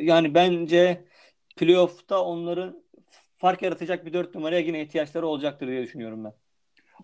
yani 0.02 0.34
bence 0.34 1.06
playoff'ta 1.58 2.24
onların 2.24 2.82
fark 3.42 3.62
yaratacak 3.62 4.06
bir 4.06 4.14
dört 4.14 4.36
numaraya 4.36 4.62
yine 4.62 4.82
ihtiyaçları 4.82 5.28
olacaktır 5.28 5.68
diye 5.68 5.84
düşünüyorum 5.84 6.24
ben. 6.24 6.34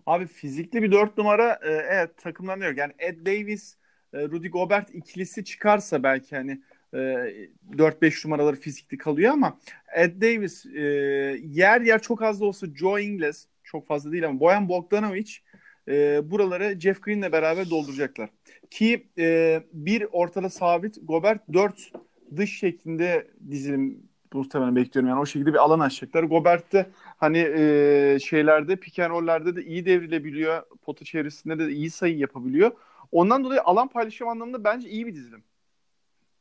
Abi 0.06 0.26
fizikli 0.26 0.82
bir 0.82 0.92
dört 0.92 1.18
numara 1.18 1.58
e, 1.62 1.70
evet 1.70 2.16
takımdan 2.16 2.60
yok. 2.60 2.78
Yani 2.78 2.92
Ed 2.98 3.26
Davis, 3.26 3.76
e, 4.12 4.18
Rudy 4.18 4.48
Gobert 4.48 4.94
ikilisi 4.94 5.44
çıkarsa 5.44 6.02
belki 6.02 6.36
hani 6.36 6.60
e, 6.94 6.98
4-5 6.98 8.24
numaraları 8.28 8.56
fizikli 8.56 8.98
kalıyor 8.98 9.32
ama 9.32 9.58
Ed 9.96 10.22
Davis 10.22 10.66
e, 10.66 10.80
yer 11.44 11.80
yer 11.80 12.02
çok 12.02 12.22
az 12.22 12.40
da 12.40 12.44
olsa 12.44 12.66
Joe 12.74 13.00
Ingles 13.00 13.46
çok 13.64 13.86
fazla 13.86 14.12
değil 14.12 14.26
ama 14.26 14.40
Boyan 14.40 14.68
Bogdanovic 14.68 15.32
e, 15.88 16.20
buraları 16.30 16.80
Jeff 16.80 17.02
Green'le 17.02 17.32
beraber 17.32 17.70
dolduracaklar. 17.70 18.30
Ki 18.70 19.06
e, 19.18 19.60
bir 19.72 20.06
ortada 20.12 20.50
sabit 20.50 20.98
Gobert 21.02 21.40
4 21.52 21.92
dış 22.36 22.58
şeklinde 22.58 23.30
dizilim 23.50 24.07
muhtemelen 24.34 24.76
bekliyorum. 24.76 25.08
Yani 25.10 25.20
o 25.20 25.26
şekilde 25.26 25.52
bir 25.52 25.58
alan 25.58 25.80
açacaklar. 25.80 26.22
Gobert 26.22 26.72
de 26.72 26.90
hani 27.16 27.38
e, 27.38 28.18
şeylerde 28.24 28.76
pick 28.76 28.98
and 28.98 29.10
roll'lerde 29.10 29.56
de 29.56 29.64
iyi 29.64 29.86
devrilebiliyor. 29.86 30.62
Pota 30.82 31.04
çevresinde 31.04 31.58
de 31.58 31.70
iyi 31.72 31.90
sayı 31.90 32.18
yapabiliyor. 32.18 32.70
Ondan 33.12 33.44
dolayı 33.44 33.62
alan 33.62 33.88
paylaşım 33.88 34.28
anlamında 34.28 34.64
bence 34.64 34.88
iyi 34.88 35.06
bir 35.06 35.14
dizilim. 35.14 35.44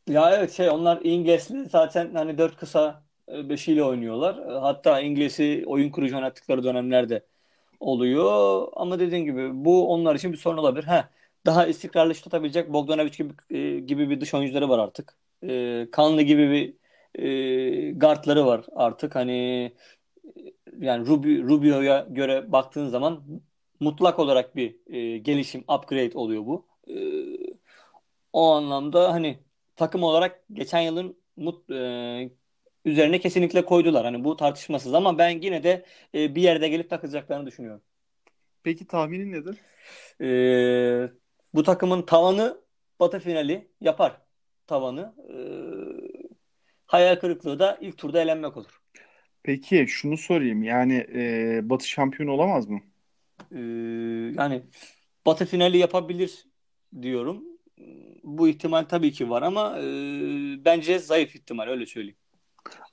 Ya 0.08 0.32
evet 0.36 0.51
şey 0.51 0.70
onlar 0.70 1.00
İngilizli 1.03 1.65
zaten 1.70 2.13
hani 2.13 2.38
dört 2.38 2.58
kısa 2.58 3.03
e, 3.32 3.50
beşiyle 3.50 3.84
oynuyorlar. 3.84 4.38
E, 4.56 4.60
Hatta 4.60 5.00
İngiliz'i 5.01 5.63
oyun 5.67 5.89
kurucu 5.89 6.15
oynattıkları 6.15 6.63
dönemlerde 6.63 7.25
oluyor. 7.79 8.67
Ama 8.74 9.00
dediğin 9.00 9.25
gibi 9.25 9.65
bu 9.65 9.94
onlar 9.94 10.15
için 10.15 10.34
bir 10.34 10.38
sorun 10.38 10.58
olabilir. 10.58 10.84
Ha, 10.84 11.10
daha 11.46 11.67
istikrarlı 11.67 12.15
şut 12.15 12.27
atabilecek 12.27 12.74
Bogdanovic 12.74 13.12
gibi, 13.17 13.34
e, 13.50 13.79
gibi 13.79 14.10
bir 14.10 14.22
dış 14.22 14.34
oyuncuları 14.34 14.70
var 14.70 14.79
artık. 14.79 15.17
E, 15.44 15.88
Conley 15.94 16.25
gibi 16.25 16.51
bir 16.51 16.74
e, 17.17 17.91
guardları 17.91 18.45
var 18.45 18.65
artık. 18.75 19.15
Hani 19.15 19.71
e, 20.38 20.51
yani 20.79 21.07
Rubio, 21.07 21.50
Rubio'ya 21.50 22.07
göre 22.09 22.51
baktığın 22.51 22.88
zaman 22.88 23.24
mutlak 23.79 24.19
olarak 24.19 24.55
bir 24.55 24.93
e, 24.93 25.17
gelişim, 25.17 25.62
upgrade 25.62 26.17
oluyor 26.17 26.45
bu. 26.45 26.65
E, 26.89 26.95
o 28.33 28.51
anlamda 28.51 29.13
hani 29.13 29.39
takım 29.75 30.03
olarak 30.03 30.43
geçen 30.53 30.81
yılın 30.81 31.17
mut, 31.38 31.71
e, 31.71 32.29
üzerine 32.86 33.19
kesinlikle 33.19 33.65
koydular. 33.65 34.05
Hani 34.05 34.24
bu 34.24 34.36
tartışmasız 34.38 34.93
ama 34.93 35.17
ben 35.17 35.29
yine 35.41 35.63
de 35.63 35.86
e, 36.15 36.36
bir 36.36 36.41
yerde 36.41 36.69
gelip 36.69 36.89
takılacaklarını 36.89 37.45
düşünüyorum. 37.45 37.81
Peki 38.63 38.88
tahminin 38.88 39.31
nedir? 39.31 39.57
E, 40.21 41.12
bu 41.53 41.63
takımın 41.63 42.01
tavanı 42.01 42.62
Batı 43.00 43.19
finali 43.19 43.67
yapar 43.81 44.21
tavanı. 44.67 45.13
E, 45.29 45.36
hayal 46.88 47.15
kırıklığı 47.15 47.60
da 47.60 47.77
ilk 47.82 47.98
turda 47.98 48.22
elenmek 48.22 48.58
olur. 48.58 48.82
Peki 49.44 49.86
şunu 49.88 50.17
sorayım. 50.17 50.63
Yani 50.63 51.08
e, 51.13 51.60
Batı 51.63 51.89
şampiyon 51.89 52.29
olamaz 52.29 52.67
mı? 52.67 52.79
E, 53.51 53.60
yani 54.38 54.62
Batı 55.25 55.46
finali 55.46 55.77
yapabilir 55.77 56.46
diyorum. 57.01 57.44
Bu 58.24 58.48
ihtimal 58.48 58.84
tabii 58.84 59.12
ki 59.12 59.29
var 59.29 59.41
ama 59.41 59.79
e, 59.79 59.86
bence 60.65 61.00
zayıf 61.00 61.36
ihtimal 61.36 61.67
öyle 61.67 61.86
söyleyeyim. 61.86 62.17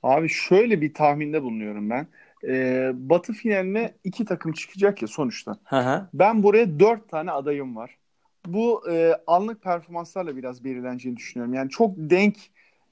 Abi 0.02 0.28
şöyle 0.28 0.80
bir 0.80 0.94
tahminde 0.94 1.42
bulunuyorum 1.42 1.90
ben. 1.90 2.06
Ee, 2.48 2.90
Batı 2.94 3.32
finaline 3.32 3.94
iki 4.04 4.24
takım 4.24 4.52
çıkacak 4.52 5.02
ya 5.02 5.08
sonuçta. 5.08 5.58
Hı 5.64 5.76
hı. 5.76 6.08
Ben 6.14 6.42
buraya 6.42 6.80
dört 6.80 7.08
tane 7.08 7.30
adayım 7.30 7.76
var. 7.76 7.98
Bu 8.46 8.90
e, 8.90 9.14
anlık 9.26 9.62
performanslarla 9.62 10.36
biraz 10.36 10.64
belirleneceğini 10.64 11.16
düşünüyorum. 11.16 11.54
Yani 11.54 11.70
çok 11.70 11.92
denk 11.96 12.36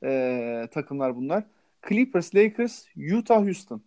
e, 0.02 0.68
takımlar 0.70 1.16
bunlar. 1.16 1.44
Clippers, 1.88 2.34
Lakers, 2.34 2.84
Utah, 3.16 3.44
Houston. 3.44 3.82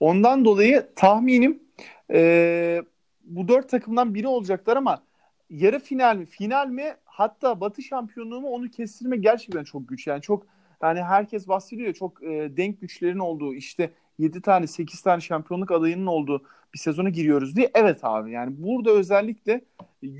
Ondan 0.00 0.44
dolayı 0.44 0.88
tahminim 0.96 1.62
e, 2.10 2.82
bu 3.24 3.48
dört 3.48 3.68
takımdan 3.68 4.14
biri 4.14 4.28
olacaklar 4.28 4.76
ama 4.76 5.02
yarı 5.50 5.80
final 5.80 6.16
mi, 6.16 6.26
final 6.26 6.68
mi 6.68 6.94
hatta 7.04 7.60
Batı 7.60 7.82
şampiyonluğu 7.82 8.46
onu 8.46 8.70
kestirme 8.70 9.16
gerçekten 9.16 9.64
çok 9.64 9.88
güç. 9.88 10.06
Yani 10.06 10.22
çok 10.22 10.46
yani 10.82 11.02
herkes 11.02 11.48
bahsediyor 11.48 11.94
çok 11.94 12.22
e, 12.22 12.56
denk 12.56 12.80
güçlerin 12.80 13.18
olduğu 13.18 13.54
işte 13.54 13.90
7 14.18 14.40
tane 14.40 14.66
8 14.66 15.02
tane 15.02 15.20
şampiyonluk 15.20 15.70
adayının 15.70 16.06
olduğu 16.06 16.42
bir 16.74 16.78
sezona 16.78 17.08
giriyoruz 17.08 17.56
diye. 17.56 17.70
Evet 17.74 17.98
abi 18.02 18.30
yani 18.30 18.54
burada 18.58 18.90
özellikle 18.90 19.60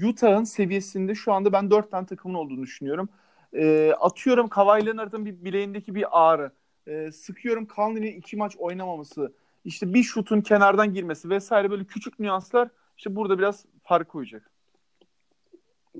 Utah'ın 0.08 0.44
seviyesinde 0.44 1.14
şu 1.14 1.32
anda 1.32 1.52
ben 1.52 1.70
4 1.70 1.90
tane 1.90 2.06
takımın 2.06 2.34
olduğunu 2.34 2.62
düşünüyorum. 2.62 3.08
E, 3.54 3.92
atıyorum 4.00 4.48
Kawhi 4.48 4.86
Leonard'ın 4.86 5.26
bir 5.26 5.44
bileğindeki 5.44 5.94
bir 5.94 6.06
ağrı. 6.10 6.52
E, 6.86 7.12
sıkıyorum 7.12 7.68
Conley'nin 7.74 8.16
iki 8.16 8.36
maç 8.36 8.56
oynamaması. 8.56 9.32
işte 9.64 9.94
bir 9.94 10.02
şutun 10.02 10.40
kenardan 10.40 10.94
girmesi 10.94 11.30
vesaire 11.30 11.70
böyle 11.70 11.84
küçük 11.84 12.18
nüanslar 12.18 12.68
işte 12.96 13.16
burada 13.16 13.38
biraz 13.38 13.64
fark 13.82 14.08
koyacak. 14.08 14.50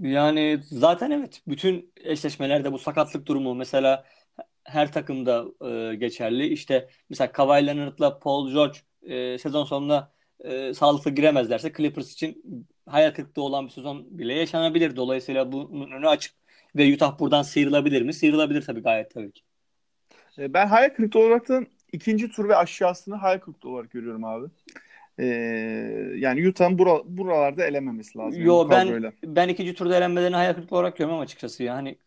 Yani 0.01 0.61
zaten 0.63 1.11
evet 1.11 1.43
bütün 1.49 1.93
eşleşmelerde 1.97 2.73
bu 2.73 2.79
sakatlık 2.79 3.27
durumu 3.27 3.55
mesela 3.55 4.05
her 4.65 4.93
takımda 4.93 5.45
e, 5.71 5.95
geçerli. 5.95 6.47
İşte 6.47 6.89
mesela 7.11 7.33
Kawhi 7.33 7.67
Leonard'la 7.67 8.19
Paul 8.19 8.53
George 8.53 8.79
e, 9.03 9.39
sezon 9.39 9.65
sonunda 9.65 10.13
e, 10.41 10.75
sağlıklı 10.75 11.11
giremezlerse 11.11 11.73
Clippers 11.77 12.13
için 12.13 12.43
hayal 12.89 13.15
kırıklığı 13.15 13.43
olan 13.43 13.67
bir 13.67 13.71
sezon 13.71 14.19
bile 14.19 14.35
yaşanabilir. 14.35 14.97
Dolayısıyla 14.97 15.53
bunun 15.53 15.91
önü 15.91 16.09
açık 16.09 16.44
ve 16.77 16.95
Utah 16.95 17.19
buradan 17.19 17.43
sıyrılabilir 17.43 18.03
mi? 18.03 18.13
Sıyrılabilir 18.13 18.63
tabii 18.63 18.83
gayet 18.83 19.15
tabii 19.15 19.33
ki. 19.33 19.43
E, 20.39 20.55
ben 20.55 20.67
hayal 20.67 20.89
kırıklığı 20.89 21.21
olarak 21.21 21.49
da 21.49 21.61
ikinci 21.93 22.31
tur 22.31 22.49
ve 22.49 22.57
aşağısını 22.57 23.15
hayal 23.15 23.39
kırıklığı 23.39 23.71
olarak 23.71 23.91
görüyorum 23.91 24.25
abi. 24.25 24.47
Ee, 25.19 25.25
yani 26.17 26.49
Utah'ın 26.49 26.79
bura, 26.79 27.01
buralarda 27.05 27.67
elememesi 27.67 28.19
lazım. 28.19 28.43
Yo 28.43 28.69
yani 28.71 28.93
ben 28.93 29.13
ben 29.25 29.49
ikinci 29.49 29.75
turda 29.75 29.97
elenmelerini 29.97 30.37
hayal 30.37 30.55
kırıklığı 30.55 30.77
olarak 30.77 30.97
görmem 30.97 31.19
açıkçası. 31.19 31.63
Yani 31.63 31.99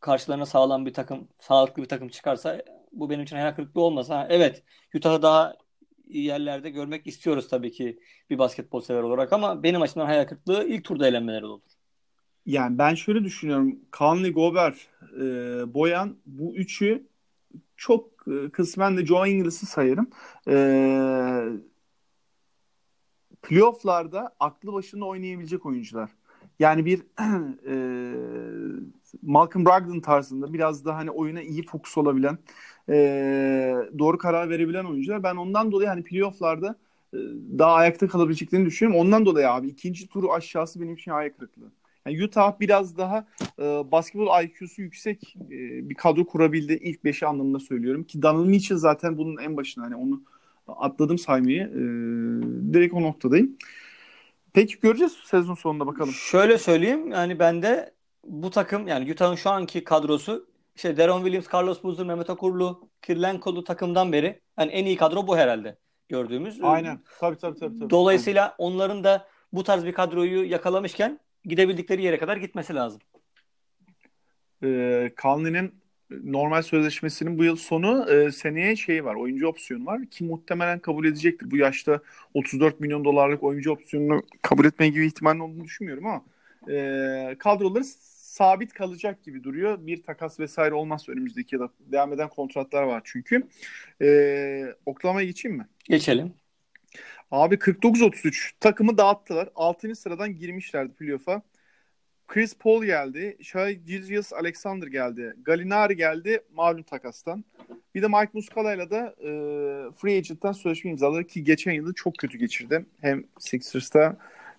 karşılarına 0.00 0.46
sağlam 0.46 0.86
bir 0.86 0.94
takım, 0.94 1.28
sağlıklı 1.40 1.82
bir 1.82 1.88
takım 1.88 2.08
çıkarsa 2.08 2.62
bu 2.92 3.10
benim 3.10 3.22
için 3.22 3.36
hayal 3.36 3.52
kırıklığı 3.52 3.80
olmaz. 3.80 4.10
Ha, 4.10 4.26
evet 4.30 4.62
Utah'ı 4.94 5.22
daha 5.22 5.56
iyi 6.08 6.24
yerlerde 6.24 6.70
görmek 6.70 7.06
istiyoruz 7.06 7.48
tabii 7.48 7.72
ki 7.72 8.00
bir 8.30 8.38
basketbol 8.38 8.80
sever 8.80 9.02
olarak 9.02 9.32
ama 9.32 9.62
benim 9.62 9.82
açımdan 9.82 10.06
hayal 10.06 10.24
kırıklığı 10.24 10.68
ilk 10.68 10.84
turda 10.84 11.08
elenmeleri 11.08 11.46
olur. 11.46 11.77
Yani 12.48 12.78
ben 12.78 12.94
şöyle 12.94 13.24
düşünüyorum. 13.24 13.78
Conley, 13.92 14.32
Gobert, 14.32 14.76
e, 15.16 15.24
Boyan 15.74 16.16
bu 16.26 16.56
üçü 16.56 17.06
çok 17.76 18.28
e, 18.28 18.50
kısmen 18.50 18.96
de 18.96 19.06
Joe 19.06 19.26
Ingles'ı 19.26 19.66
sayarım. 19.66 20.10
E, 20.48 20.54
playofflarda 23.42 24.36
aklı 24.40 24.72
başında 24.72 25.04
oynayabilecek 25.04 25.66
oyuncular. 25.66 26.10
Yani 26.58 26.84
bir 26.84 27.00
e, 27.66 27.74
Malcolm 29.22 29.66
Brogdon 29.66 30.00
tarzında 30.00 30.52
biraz 30.52 30.84
da 30.84 30.96
hani 30.96 31.10
oyuna 31.10 31.42
iyi 31.42 31.62
fokus 31.66 31.98
olabilen, 31.98 32.38
e, 32.88 32.94
doğru 33.98 34.18
karar 34.18 34.50
verebilen 34.50 34.84
oyuncular. 34.84 35.22
Ben 35.22 35.36
ondan 35.36 35.72
dolayı 35.72 35.88
hani 35.88 36.02
playofflarda 36.04 36.76
e, 37.14 37.18
daha 37.58 37.74
ayakta 37.74 38.08
kalabileceklerini 38.08 38.66
düşünüyorum. 38.66 39.00
Ondan 39.06 39.26
dolayı 39.26 39.50
abi 39.50 39.68
ikinci 39.68 40.08
turu 40.08 40.32
aşağısı 40.32 40.80
benim 40.80 40.94
için 40.94 41.10
ayak 41.10 41.38
kırıklığı. 41.38 41.72
Yani 42.08 42.24
Utah 42.24 42.60
biraz 42.60 42.98
daha 42.98 43.26
e, 43.58 43.62
basketbol 43.62 44.42
IQ'su 44.42 44.82
yüksek 44.82 45.36
e, 45.36 45.88
bir 45.90 45.94
kadro 45.94 46.26
kurabildi 46.26 46.72
ilk 46.72 47.04
beşi 47.04 47.26
anlamında 47.26 47.58
söylüyorum 47.60 48.04
ki 48.04 48.22
Donovan 48.22 48.48
Mitchell 48.48 48.78
zaten 48.78 49.18
bunun 49.18 49.36
en 49.36 49.56
başına 49.56 49.84
hani 49.84 49.96
onu 49.96 50.22
atladım 50.68 51.18
saymayı. 51.18 51.62
E, 51.62 51.80
direkt 52.72 52.94
o 52.94 53.02
noktadayım. 53.02 53.56
Peki 54.52 54.80
göreceğiz 54.80 55.12
sezon 55.12 55.54
sonunda 55.54 55.86
bakalım. 55.86 56.12
Şöyle 56.12 56.58
söyleyeyim 56.58 57.10
yani 57.10 57.38
ben 57.38 57.62
de 57.62 57.92
bu 58.24 58.50
takım 58.50 58.88
yani 58.88 59.12
Utah'ın 59.12 59.34
şu 59.34 59.50
anki 59.50 59.84
kadrosu 59.84 60.48
işte 60.76 60.96
Deron 60.96 61.22
Williams, 61.22 61.54
Carlos 61.54 61.82
Boozer, 61.82 62.06
Mehmet 62.06 62.30
Okurlu, 62.30 62.88
Kirlenkolu 63.02 63.64
takımdan 63.64 64.12
beri 64.12 64.40
yani 64.58 64.72
en 64.72 64.84
iyi 64.84 64.96
kadro 64.96 65.26
bu 65.26 65.36
herhalde 65.36 65.78
gördüğümüz. 66.08 66.58
Aynen. 66.62 67.00
Tabii 67.20 67.38
tabii 67.38 67.58
tabii. 67.58 67.78
tabii. 67.78 67.90
Dolayısıyla 67.90 68.42
Aynen. 68.42 68.54
onların 68.58 69.04
da 69.04 69.26
bu 69.52 69.64
tarz 69.64 69.84
bir 69.84 69.92
kadroyu 69.92 70.44
yakalamışken 70.50 71.20
gidebildikleri 71.48 72.02
yere 72.02 72.18
kadar 72.18 72.36
gitmesi 72.36 72.74
lazım. 72.74 73.00
Ee, 74.62 75.10
Conley'nin 75.22 75.74
normal 76.10 76.62
sözleşmesinin 76.62 77.38
bu 77.38 77.44
yıl 77.44 77.56
sonu 77.56 78.10
e, 78.10 78.32
seneye 78.32 78.76
şey 78.76 79.04
var 79.04 79.14
oyuncu 79.14 79.46
opsiyonu 79.46 79.86
var 79.86 80.06
ki 80.06 80.24
muhtemelen 80.24 80.78
kabul 80.78 81.04
edecektir. 81.04 81.50
Bu 81.50 81.56
yaşta 81.56 82.00
34 82.34 82.80
milyon 82.80 83.04
dolarlık 83.04 83.42
oyuncu 83.42 83.70
opsiyonunu 83.70 84.22
kabul 84.42 84.64
etme 84.64 84.88
gibi 84.88 85.06
ihtimalin 85.06 85.40
olduğunu 85.40 85.64
düşünmüyorum 85.64 86.06
ama 86.06 86.24
e, 86.68 87.36
kadroları 87.38 87.84
sabit 87.84 88.72
kalacak 88.72 89.22
gibi 89.22 89.44
duruyor. 89.44 89.86
Bir 89.86 90.02
takas 90.02 90.40
vesaire 90.40 90.74
olmazsa 90.74 91.12
önümüzdeki 91.12 91.54
yılda 91.54 91.68
devam 91.80 92.12
eden 92.12 92.28
kontratlar 92.28 92.82
var 92.82 93.02
çünkü. 93.04 93.42
E, 94.02 94.74
Oklama'ya 94.86 95.26
geçeyim 95.26 95.56
mi? 95.56 95.66
Geçelim. 95.84 96.32
Abi 97.30 97.54
49-33 97.54 98.52
takımı 98.60 98.98
dağıttılar. 98.98 99.48
6. 99.54 99.94
sıradan 99.94 100.36
girmişlerdi 100.36 100.92
playoff'a. 100.92 101.42
Chris 102.28 102.54
Paul 102.58 102.84
geldi. 102.84 103.36
Shai 103.42 103.84
Gilgeous 103.84 104.32
Alexander 104.32 104.86
geldi. 104.86 105.34
Galinari 105.42 105.96
geldi 105.96 106.40
malum 106.52 106.82
takastan. 106.82 107.44
Bir 107.94 108.02
de 108.02 108.06
Mike 108.08 108.30
Muscala'yla 108.32 108.90
da 108.90 109.14
e, 109.20 109.30
free 109.92 110.16
agent'tan 110.16 110.52
sözleşme 110.52 110.90
imzaladı 110.90 111.24
ki 111.26 111.44
geçen 111.44 111.72
yılı 111.72 111.94
çok 111.94 112.18
kötü 112.18 112.38
geçirdi. 112.38 112.86
Hem 113.00 113.24
Sixers'ta 113.38 114.16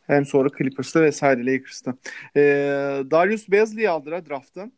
hem 0.08 0.26
sonra 0.26 0.50
Clippers'ta 0.58 1.02
vesaire 1.02 1.46
Lakers'ta. 1.46 1.96
E, 2.36 2.42
Darius 3.12 3.50
Bazley'i 3.50 3.90
aldılar 3.90 4.30
draft'tan. 4.30 4.72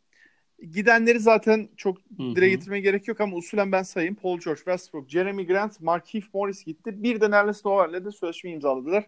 Gidenleri 0.70 1.20
zaten 1.20 1.68
çok 1.76 1.98
dile 2.18 2.48
getirmeye 2.48 2.80
gerek 2.80 3.08
yok 3.08 3.20
ama 3.20 3.36
usulen 3.36 3.72
ben 3.72 3.82
sayayım. 3.82 4.14
Paul 4.14 4.38
George, 4.38 4.58
Westbrook, 4.58 5.10
Jeremy 5.10 5.46
Grant, 5.46 5.80
Markieff 5.80 6.34
Morris 6.34 6.64
gitti. 6.64 7.02
Bir 7.02 7.20
de 7.20 7.30
Nerlens 7.30 7.64
Noel'le 7.64 8.04
de 8.04 8.12
sözleşme 8.12 8.50
imzaladılar. 8.50 9.06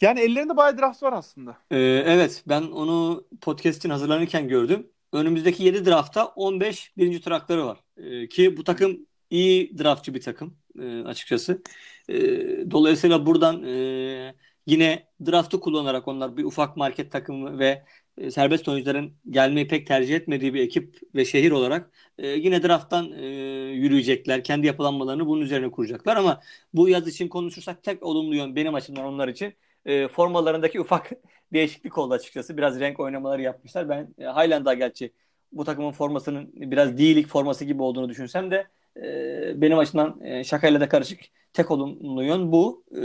Yani 0.00 0.20
ellerinde 0.20 0.56
bayağı 0.56 0.78
draft 0.78 1.02
var 1.02 1.12
aslında. 1.12 1.58
Ee, 1.70 1.76
evet 2.06 2.42
ben 2.48 2.62
onu 2.62 3.24
podcast 3.40 3.78
için 3.78 3.90
hazırlanırken 3.90 4.48
gördüm. 4.48 4.86
Önümüzdeki 5.12 5.64
7 5.64 5.86
draftta 5.86 6.26
15 6.26 6.96
birinci 6.96 7.20
tur 7.20 7.30
hakları 7.30 7.66
var. 7.66 7.78
Ee, 7.96 8.28
ki 8.28 8.56
bu 8.56 8.64
takım 8.64 9.06
iyi 9.30 9.78
draftçı 9.78 10.14
bir 10.14 10.20
takım 10.20 10.56
e, 10.82 11.02
açıkçası. 11.02 11.62
E, 12.08 12.14
dolayısıyla 12.70 13.26
buradan 13.26 13.62
e, 13.62 14.34
yine 14.66 15.06
draftı 15.26 15.60
kullanarak 15.60 16.08
onlar 16.08 16.36
bir 16.36 16.44
ufak 16.44 16.76
market 16.76 17.12
takımı 17.12 17.58
ve 17.58 17.84
e, 18.18 18.30
serbest 18.30 18.68
oyuncuların 18.68 19.12
gelmeyi 19.30 19.68
pek 19.68 19.86
tercih 19.86 20.16
etmediği 20.16 20.54
bir 20.54 20.60
ekip 20.60 20.98
ve 21.14 21.24
şehir 21.24 21.50
olarak 21.50 21.90
e, 22.18 22.28
yine 22.28 22.62
drafttan 22.62 23.12
e, 23.12 23.26
yürüyecekler. 23.72 24.44
Kendi 24.44 24.66
yapılanmalarını 24.66 25.26
bunun 25.26 25.40
üzerine 25.42 25.70
kuracaklar 25.70 26.16
ama 26.16 26.40
bu 26.74 26.88
yaz 26.88 27.08
için 27.08 27.28
konuşursak 27.28 27.82
tek 27.82 28.02
olumlu 28.02 28.34
yön 28.34 28.56
benim 28.56 28.74
açımdan 28.74 29.04
onlar 29.04 29.28
için 29.28 29.54
formalarındaki 30.12 30.80
ufak 30.80 31.10
değişiklik 31.52 31.98
oldu 31.98 32.14
açıkçası. 32.14 32.56
Biraz 32.56 32.80
renk 32.80 33.00
oynamaları 33.00 33.42
yapmışlar. 33.42 33.88
Ben 33.88 34.14
e, 34.18 34.24
Highland'a 34.24 34.74
gerçi 34.74 35.12
bu 35.52 35.64
takımın 35.64 35.92
formasının 35.92 36.50
biraz 36.54 36.98
değilik 36.98 37.28
forması 37.28 37.64
gibi 37.64 37.82
olduğunu 37.82 38.08
düşünsem 38.08 38.50
de 38.50 38.66
benim 39.60 39.78
açımdan 39.78 40.20
e, 40.24 40.44
şakayla 40.44 40.80
da 40.80 40.88
karışık 40.88 41.20
tek 41.52 41.70
olumlu 41.70 42.24
yön 42.24 42.52
bu. 42.52 42.84
E, 42.96 43.02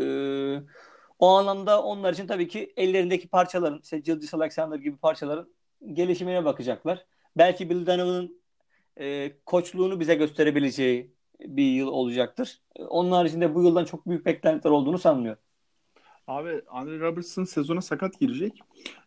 o 1.22 1.28
anlamda 1.28 1.84
onlar 1.84 2.14
için 2.14 2.28
tabii 2.28 2.48
ki 2.48 2.74
ellerindeki 2.78 3.28
parçaların, 3.28 3.80
işte 3.84 4.00
Gilgis 4.00 4.34
Alexander 4.34 4.78
gibi 4.78 4.98
parçaların 4.98 5.54
gelişimine 5.94 6.46
bakacaklar. 6.46 7.06
Belki 7.38 7.70
Bill 7.70 7.86
Donovan'ın 7.86 8.42
e, 9.00 9.32
koçluğunu 9.46 10.00
bize 10.00 10.16
gösterebileceği 10.16 11.16
bir 11.40 11.72
yıl 11.72 11.88
olacaktır. 11.88 12.62
Onun 12.80 13.12
haricinde 13.12 13.56
bu 13.56 13.64
yıldan 13.64 13.86
çok 13.86 14.08
büyük 14.08 14.26
beklentiler 14.26 14.72
olduğunu 14.72 14.98
sanmıyorum. 14.98 15.42
Abi 16.28 16.62
Andre 16.68 17.00
Robertson 17.00 17.44
sezona 17.44 17.82
sakat 17.82 18.20
girecek. 18.20 18.60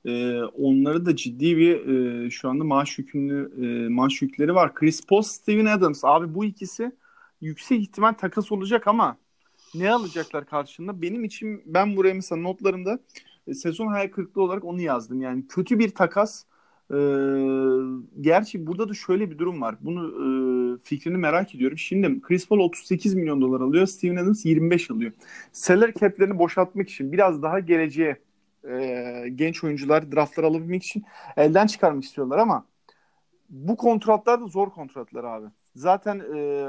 Ee, 0.05 0.42
onları 0.42 1.07
da 1.07 1.16
ciddi 1.16 1.57
bir 1.57 1.87
e, 1.87 2.31
şu 2.31 2.48
anda 2.48 2.64
maaş 2.64 2.98
yükümlü 2.98 3.53
e, 3.66 3.88
maaş 3.88 4.22
yükleri 4.22 4.55
var. 4.55 4.74
Chris 4.74 5.07
Paul, 5.07 5.22
Steven 5.22 5.66
Adams. 5.66 6.05
Abi 6.05 6.35
bu 6.35 6.44
ikisi 6.44 6.92
yüksek 7.40 7.81
ihtimal 7.81 8.12
takas 8.12 8.53
olacak 8.53 8.87
ama 8.87 9.16
ne 9.75 9.93
alacaklar 9.93 10.47
karşında? 10.47 11.03
Benim 11.03 11.25
için 11.25 11.63
ben 11.67 11.97
buraya 11.97 12.15
mesela 12.15 12.41
notlarımda 12.41 12.99
e, 13.47 13.55
sezon 13.55 13.87
hayal 13.87 14.09
kırıklığı 14.09 14.43
olarak 14.43 14.65
onu 14.65 14.81
yazdım. 14.81 15.23
Yani 15.23 15.47
kötü 15.49 15.79
bir 15.79 15.91
takas. 15.91 16.45
E, 16.91 16.97
gerçi 18.21 18.67
burada 18.67 18.89
da 18.89 18.95
şöyle 18.95 19.31
bir 19.31 19.39
durum 19.39 19.61
var. 19.61 19.77
Bunu 19.81 20.09
e, 20.77 20.79
fikrini 20.83 21.17
merak 21.17 21.55
ediyorum. 21.55 21.79
Şimdi 21.79 22.21
Chris 22.21 22.49
Paul 22.49 22.59
38 22.59 23.15
milyon 23.15 23.41
dolar 23.41 23.61
alıyor. 23.61 23.87
Steven 23.87 24.17
Adams 24.17 24.45
25 24.45 24.91
alıyor. 24.91 25.13
Salary 25.53 25.93
cap'lerini 26.01 26.39
boşaltmak 26.39 26.89
için 26.91 27.13
biraz 27.13 27.43
daha 27.43 27.61
geleceğe 27.61 28.17
e, 28.69 29.29
genç 29.35 29.65
oyuncular 29.65 30.13
draftlar 30.13 30.45
alabilmek 30.45 30.85
için 30.85 31.05
elden 31.37 31.67
çıkarmak 31.67 32.05
istiyorlar 32.05 32.39
ama 32.39 32.67
bu 33.51 33.77
kontratlar 33.77 34.41
da 34.41 34.47
zor 34.47 34.71
kontratlar 34.71 35.25
abi. 35.25 35.47
Zaten 35.75 36.23
e, 36.37 36.67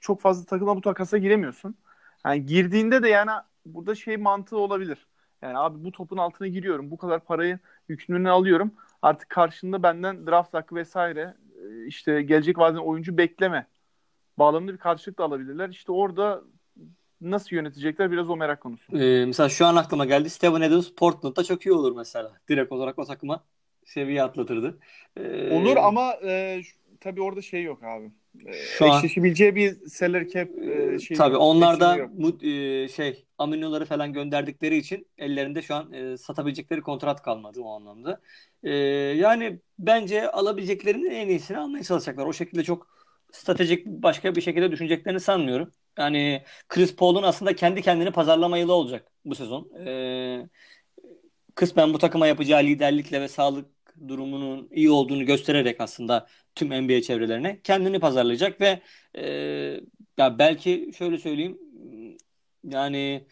çok 0.00 0.20
fazla 0.20 0.44
takıma 0.44 0.76
bu 0.76 0.80
takasa 0.80 1.18
giremiyorsun. 1.18 1.74
Yani 2.28 2.46
girdiğinde 2.46 3.02
de 3.02 3.08
yani 3.08 3.30
burada 3.66 3.94
şey 3.94 4.16
mantığı 4.16 4.58
olabilir. 4.58 5.06
Yani 5.42 5.58
abi 5.58 5.84
bu 5.84 5.92
topun 5.92 6.16
altına 6.16 6.48
giriyorum. 6.48 6.90
Bu 6.90 6.96
kadar 6.96 7.24
parayı 7.24 7.58
yükümlülüğünü 7.88 8.30
alıyorum. 8.30 8.72
Artık 9.02 9.28
karşında 9.28 9.82
benden 9.82 10.26
draft 10.26 10.54
hakkı 10.54 10.74
vesaire 10.74 11.34
e, 11.62 11.86
işte 11.86 12.22
gelecek 12.22 12.58
vadeden 12.58 12.80
oyuncu 12.80 13.18
bekleme 13.18 13.66
bağlamında 14.38 14.72
bir 14.72 14.78
karşılık 14.78 15.18
da 15.18 15.24
alabilirler. 15.24 15.68
İşte 15.68 15.92
orada 15.92 16.42
nasıl 17.20 17.56
yönetecekler 17.56 18.10
biraz 18.10 18.30
o 18.30 18.36
merak 18.36 18.60
konusu. 18.60 18.98
Ee, 18.98 19.26
mesela 19.26 19.48
şu 19.48 19.66
an 19.66 19.76
aklıma 19.76 20.04
geldi. 20.04 20.30
Steven 20.30 20.60
Adams 20.60 20.90
Portland'da 20.90 21.44
çok 21.44 21.66
iyi 21.66 21.72
olur 21.72 21.96
mesela. 21.96 22.32
Direkt 22.48 22.72
olarak 22.72 22.98
o 22.98 23.04
takıma 23.04 23.44
seviye 23.84 24.22
atlatırdı. 24.22 24.78
Ee, 25.16 25.54
olur 25.54 25.76
ama 25.76 26.12
e, 26.24 26.62
tabii 27.00 27.22
orada 27.22 27.42
şey 27.42 27.62
yok 27.62 27.84
abi. 27.84 28.10
E, 28.46 28.52
şu 28.52 28.84
eşleşebileceği 28.86 29.50
an, 29.50 29.56
bir 29.56 29.88
seller 29.88 30.28
cap 30.28 30.48
e, 30.58 30.98
şey 30.98 31.16
Tabii 31.16 31.36
onlar 31.36 31.80
da 31.80 32.08
bu 32.10 32.44
e, 32.44 32.88
şey 32.88 33.24
aminoları 33.38 33.84
falan 33.84 34.12
gönderdikleri 34.12 34.76
için 34.76 35.06
ellerinde 35.18 35.62
şu 35.62 35.74
an 35.74 35.92
e, 35.92 36.16
satabilecekleri 36.16 36.80
kontrat 36.80 37.22
kalmadı 37.22 37.60
o 37.60 37.76
anlamda. 37.76 38.20
E, 38.62 38.70
yani 39.16 39.58
bence 39.78 40.30
alabileceklerinin 40.30 41.10
en 41.10 41.28
iyisini 41.28 41.58
almaya 41.58 41.84
çalışacaklar. 41.84 42.26
O 42.26 42.32
şekilde 42.32 42.64
çok 42.64 42.86
stratejik 43.32 43.86
başka 43.86 44.36
bir 44.36 44.40
şekilde 44.40 44.70
düşüneceklerini 44.72 45.20
sanmıyorum. 45.20 45.72
Yani 45.98 46.42
Chris 46.68 46.96
Paul'un 46.96 47.22
aslında 47.22 47.56
kendi 47.56 47.82
kendini 47.82 48.10
pazarlama 48.10 48.58
yılı 48.58 48.72
olacak 48.72 49.12
bu 49.24 49.34
sezon. 49.34 49.70
E, 49.86 50.48
kısmen 51.54 51.94
bu 51.94 51.98
takıma 51.98 52.26
yapacağı 52.26 52.62
liderlikle 52.62 53.20
ve 53.20 53.28
sağlık 53.28 53.77
durumunun 54.08 54.68
iyi 54.72 54.90
olduğunu 54.90 55.24
göstererek 55.26 55.80
aslında 55.80 56.26
tüm 56.54 56.68
NBA 56.68 57.02
çevrelerine 57.02 57.60
kendini 57.64 58.00
pazarlayacak 58.00 58.60
ve 58.60 58.82
e, 59.14 59.24
ya 60.18 60.38
belki 60.38 60.90
şöyle 60.98 61.18
söyleyeyim 61.18 61.58
yani 62.64 63.26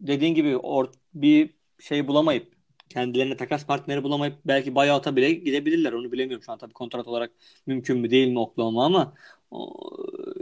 dediğin 0.00 0.34
gibi 0.34 0.56
or, 0.56 0.92
bir 1.14 1.50
şey 1.80 2.08
bulamayıp 2.08 2.52
kendilerine 2.88 3.36
takas 3.36 3.66
partneri 3.66 4.02
bulamayıp 4.02 4.38
belki 4.46 4.74
buyout'a 4.74 5.16
bile 5.16 5.32
gidebilirler. 5.32 5.92
Onu 5.92 6.12
bilemiyorum 6.12 6.44
şu 6.44 6.52
an 6.52 6.58
tabii 6.58 6.72
kontrat 6.72 7.08
olarak 7.08 7.32
mümkün 7.66 7.98
mü 7.98 8.10
değil 8.10 8.28
mi 8.28 8.38
Oklahoma 8.38 8.84
ama 8.84 9.14
o, 9.50 9.74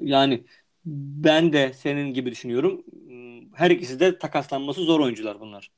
yani 0.02 0.44
ben 0.86 1.52
de 1.52 1.72
senin 1.72 2.14
gibi 2.14 2.30
düşünüyorum. 2.30 2.84
Her 3.54 3.70
ikisi 3.70 4.00
de 4.00 4.18
takaslanması 4.18 4.84
zor 4.84 5.00
oyuncular 5.00 5.40
bunlar. 5.40 5.70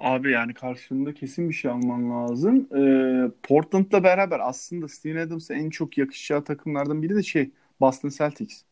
Abi 0.00 0.32
yani 0.32 0.54
karşılığında 0.54 1.14
kesin 1.14 1.48
bir 1.48 1.54
şey 1.54 1.70
alman 1.70 2.10
lazım. 2.10 2.68
Ee, 2.76 3.30
Portland'la 3.42 4.04
beraber 4.04 4.40
aslında 4.40 4.88
Steven 4.88 5.26
Adams'a 5.26 5.54
en 5.54 5.70
çok 5.70 5.98
yakışacağı 5.98 6.44
takımlardan 6.44 7.02
biri 7.02 7.16
de 7.16 7.22
şey 7.22 7.50
Boston 7.80 8.08
Celtics. 8.08 8.62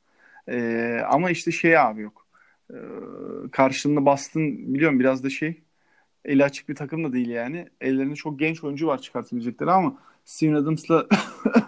Ee, 0.49 1.01
ama 1.11 1.31
işte 1.31 1.51
şey 1.53 1.79
abi 1.79 2.03
yok. 2.03 2.27
Ee, 2.71 2.75
karşılığında 3.53 4.07
Boston 4.07 4.75
biliyorum 4.75 5.01
biraz 5.01 5.25
da 5.25 5.31
şey 5.31 5.63
eli 6.25 6.45
açık 6.45 6.69
bir 6.69 6.75
takım 6.75 7.05
da 7.05 7.13
değil 7.13 7.29
yani. 7.29 7.69
Ellerinde 7.81 8.15
çok 8.15 8.39
genç 8.39 8.65
oyuncu 8.65 8.87
var 8.87 9.03
çıkartabilecekleri 9.03 9.71
ama 9.71 9.99
Steven 10.25 10.55
Adams'la 10.55 11.07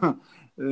e, 0.58 0.64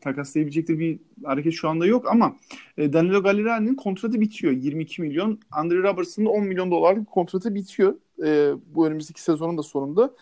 takaslayabilecekleri 0.00 0.78
bir 0.78 0.98
hareket 1.24 1.52
şu 1.52 1.68
anda 1.68 1.86
yok 1.86 2.06
ama 2.10 2.36
e, 2.78 2.92
Danilo 2.92 3.22
Gallinari'nin 3.22 3.74
kontratı 3.74 4.20
bitiyor. 4.20 4.52
22 4.52 5.02
milyon. 5.02 5.40
Andre 5.50 5.78
Robertson'ın 5.78 6.26
10 6.26 6.44
milyon 6.44 6.70
dolarlık 6.70 7.06
kontratı 7.06 7.54
bitiyor. 7.54 7.94
E, 8.24 8.52
bu 8.66 8.86
önümüzdeki 8.86 9.22
sezonun 9.22 9.58
da 9.58 9.62
sonunda. 9.62 10.14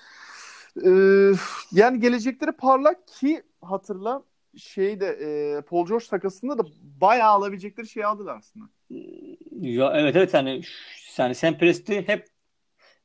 E, 0.85 0.91
yani 1.73 2.01
gelecekleri 2.01 2.53
parlak 2.53 3.09
ki 3.09 3.43
hatırla 3.63 4.23
şeyde 4.57 5.07
e, 5.07 5.61
Paul 5.61 5.87
George 5.87 6.07
takasında 6.07 6.59
da 6.59 6.63
bayağı 7.01 7.31
alabilecekleri 7.31 7.89
şey 7.89 8.05
aldılar 8.05 8.37
aslında. 8.37 8.67
Ya 9.61 9.93
evet 9.95 10.17
evet 10.17 10.35
yani 10.35 10.63
yani 11.19 11.35
Sam 11.35 11.59
Presti 11.59 12.09
hep 12.09 12.27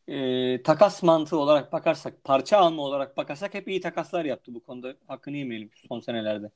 e, 0.07 0.63
takas 0.63 1.03
mantığı 1.03 1.37
olarak 1.37 1.73
bakarsak, 1.73 2.23
parça 2.23 2.57
alma 2.57 2.81
olarak 2.81 3.17
bakarsak 3.17 3.53
hep 3.53 3.67
iyi 3.67 3.81
takaslar 3.81 4.25
yaptı 4.25 4.53
bu 4.53 4.59
konuda. 4.63 4.95
Hakkını 5.07 5.37
yemeyelim 5.37 5.69
son 5.87 5.99
senelerde. 5.99 6.51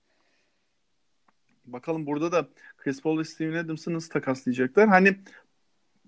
Bakalım 1.65 2.06
burada 2.06 2.32
da 2.32 2.48
Chris 2.78 3.02
Paul 3.02 3.19
ve 3.19 3.24
Steven 3.24 3.63
Adams'ı 3.65 3.93
nasıl 3.93 4.10
takaslayacaklar? 4.10 4.88
Hani 4.88 5.15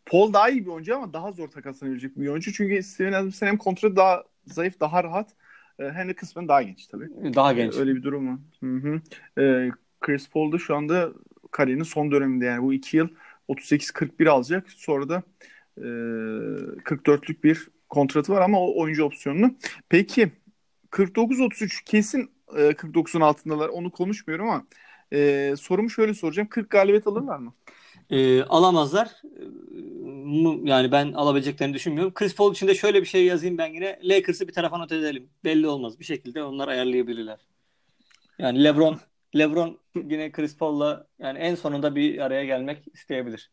Paul 0.09 0.33
daha 0.33 0.49
iyi 0.49 0.65
bir 0.65 0.71
oyuncu 0.71 0.95
ama 0.95 1.13
daha 1.13 1.31
zor 1.31 1.47
takaslanabilecek 1.47 2.17
bir 2.17 2.27
oyuncu. 2.27 2.53
Çünkü 2.53 2.83
Steven 2.83 3.13
Adams'ın 3.13 3.45
hem 3.45 3.57
kontratı 3.57 3.95
daha 3.95 4.23
zayıf, 4.45 4.79
daha 4.79 5.03
rahat 5.03 5.29
e, 5.79 5.89
hem 5.89 6.09
de 6.09 6.13
kısmen 6.13 6.47
daha 6.47 6.61
genç 6.61 6.87
tabii. 6.87 7.09
Daha 7.35 7.53
genç. 7.53 7.75
Öyle 7.75 7.95
bir 7.95 8.03
durum 8.03 8.27
var. 8.27 8.37
Hı 8.59 8.75
hı. 8.75 9.01
Ee, 9.41 9.71
Chris 10.01 10.29
Paul 10.29 10.51
da 10.51 10.57
şu 10.57 10.75
anda 10.75 11.11
kariyerinin 11.51 11.83
son 11.83 12.11
döneminde 12.11 12.45
yani 12.45 12.63
bu 12.63 12.73
iki 12.73 12.97
yıl 12.97 13.07
38-41 13.49 14.29
alacak. 14.29 14.71
Sonra 14.71 15.09
da 15.09 15.23
44'lük 15.77 17.43
bir 17.43 17.67
kontratı 17.89 18.33
var 18.33 18.41
ama 18.41 18.59
o 18.59 18.81
oyuncu 18.81 19.03
opsiyonunu. 19.03 19.55
Peki 19.89 20.31
49-33 20.91 21.83
kesin 21.85 22.31
49'un 22.47 23.21
altındalar 23.21 23.69
onu 23.69 23.91
konuşmuyorum 23.91 24.49
ama 24.49 24.67
e, 25.13 25.53
sorumu 25.59 25.89
şöyle 25.89 26.13
soracağım. 26.13 26.49
40 26.49 26.69
galibiyet 26.69 27.07
alırlar 27.07 27.37
mı? 27.37 27.53
E, 28.09 28.43
alamazlar. 28.43 29.21
Yani 30.63 30.91
ben 30.91 31.13
alabileceklerini 31.13 31.73
düşünmüyorum. 31.73 32.13
Chris 32.13 32.35
Paul 32.35 32.51
için 32.53 32.67
de 32.67 32.75
şöyle 32.75 33.01
bir 33.01 33.07
şey 33.07 33.25
yazayım 33.25 33.57
ben 33.57 33.73
yine. 33.73 33.99
Lakers'ı 34.03 34.47
bir 34.47 34.53
tarafa 34.53 34.77
not 34.77 34.91
edelim. 34.91 35.29
Belli 35.43 35.67
olmaz. 35.67 35.99
Bir 35.99 36.05
şekilde 36.05 36.43
onlar 36.43 36.67
ayarlayabilirler. 36.67 37.39
Yani 38.39 38.63
LeBron 38.63 38.97
LeBron 39.35 39.77
yine 39.95 40.31
Chris 40.31 40.57
Paul'la 40.57 41.07
yani 41.19 41.39
en 41.39 41.55
sonunda 41.55 41.95
bir 41.95 42.19
araya 42.19 42.45
gelmek 42.45 42.83
isteyebilir. 42.93 43.51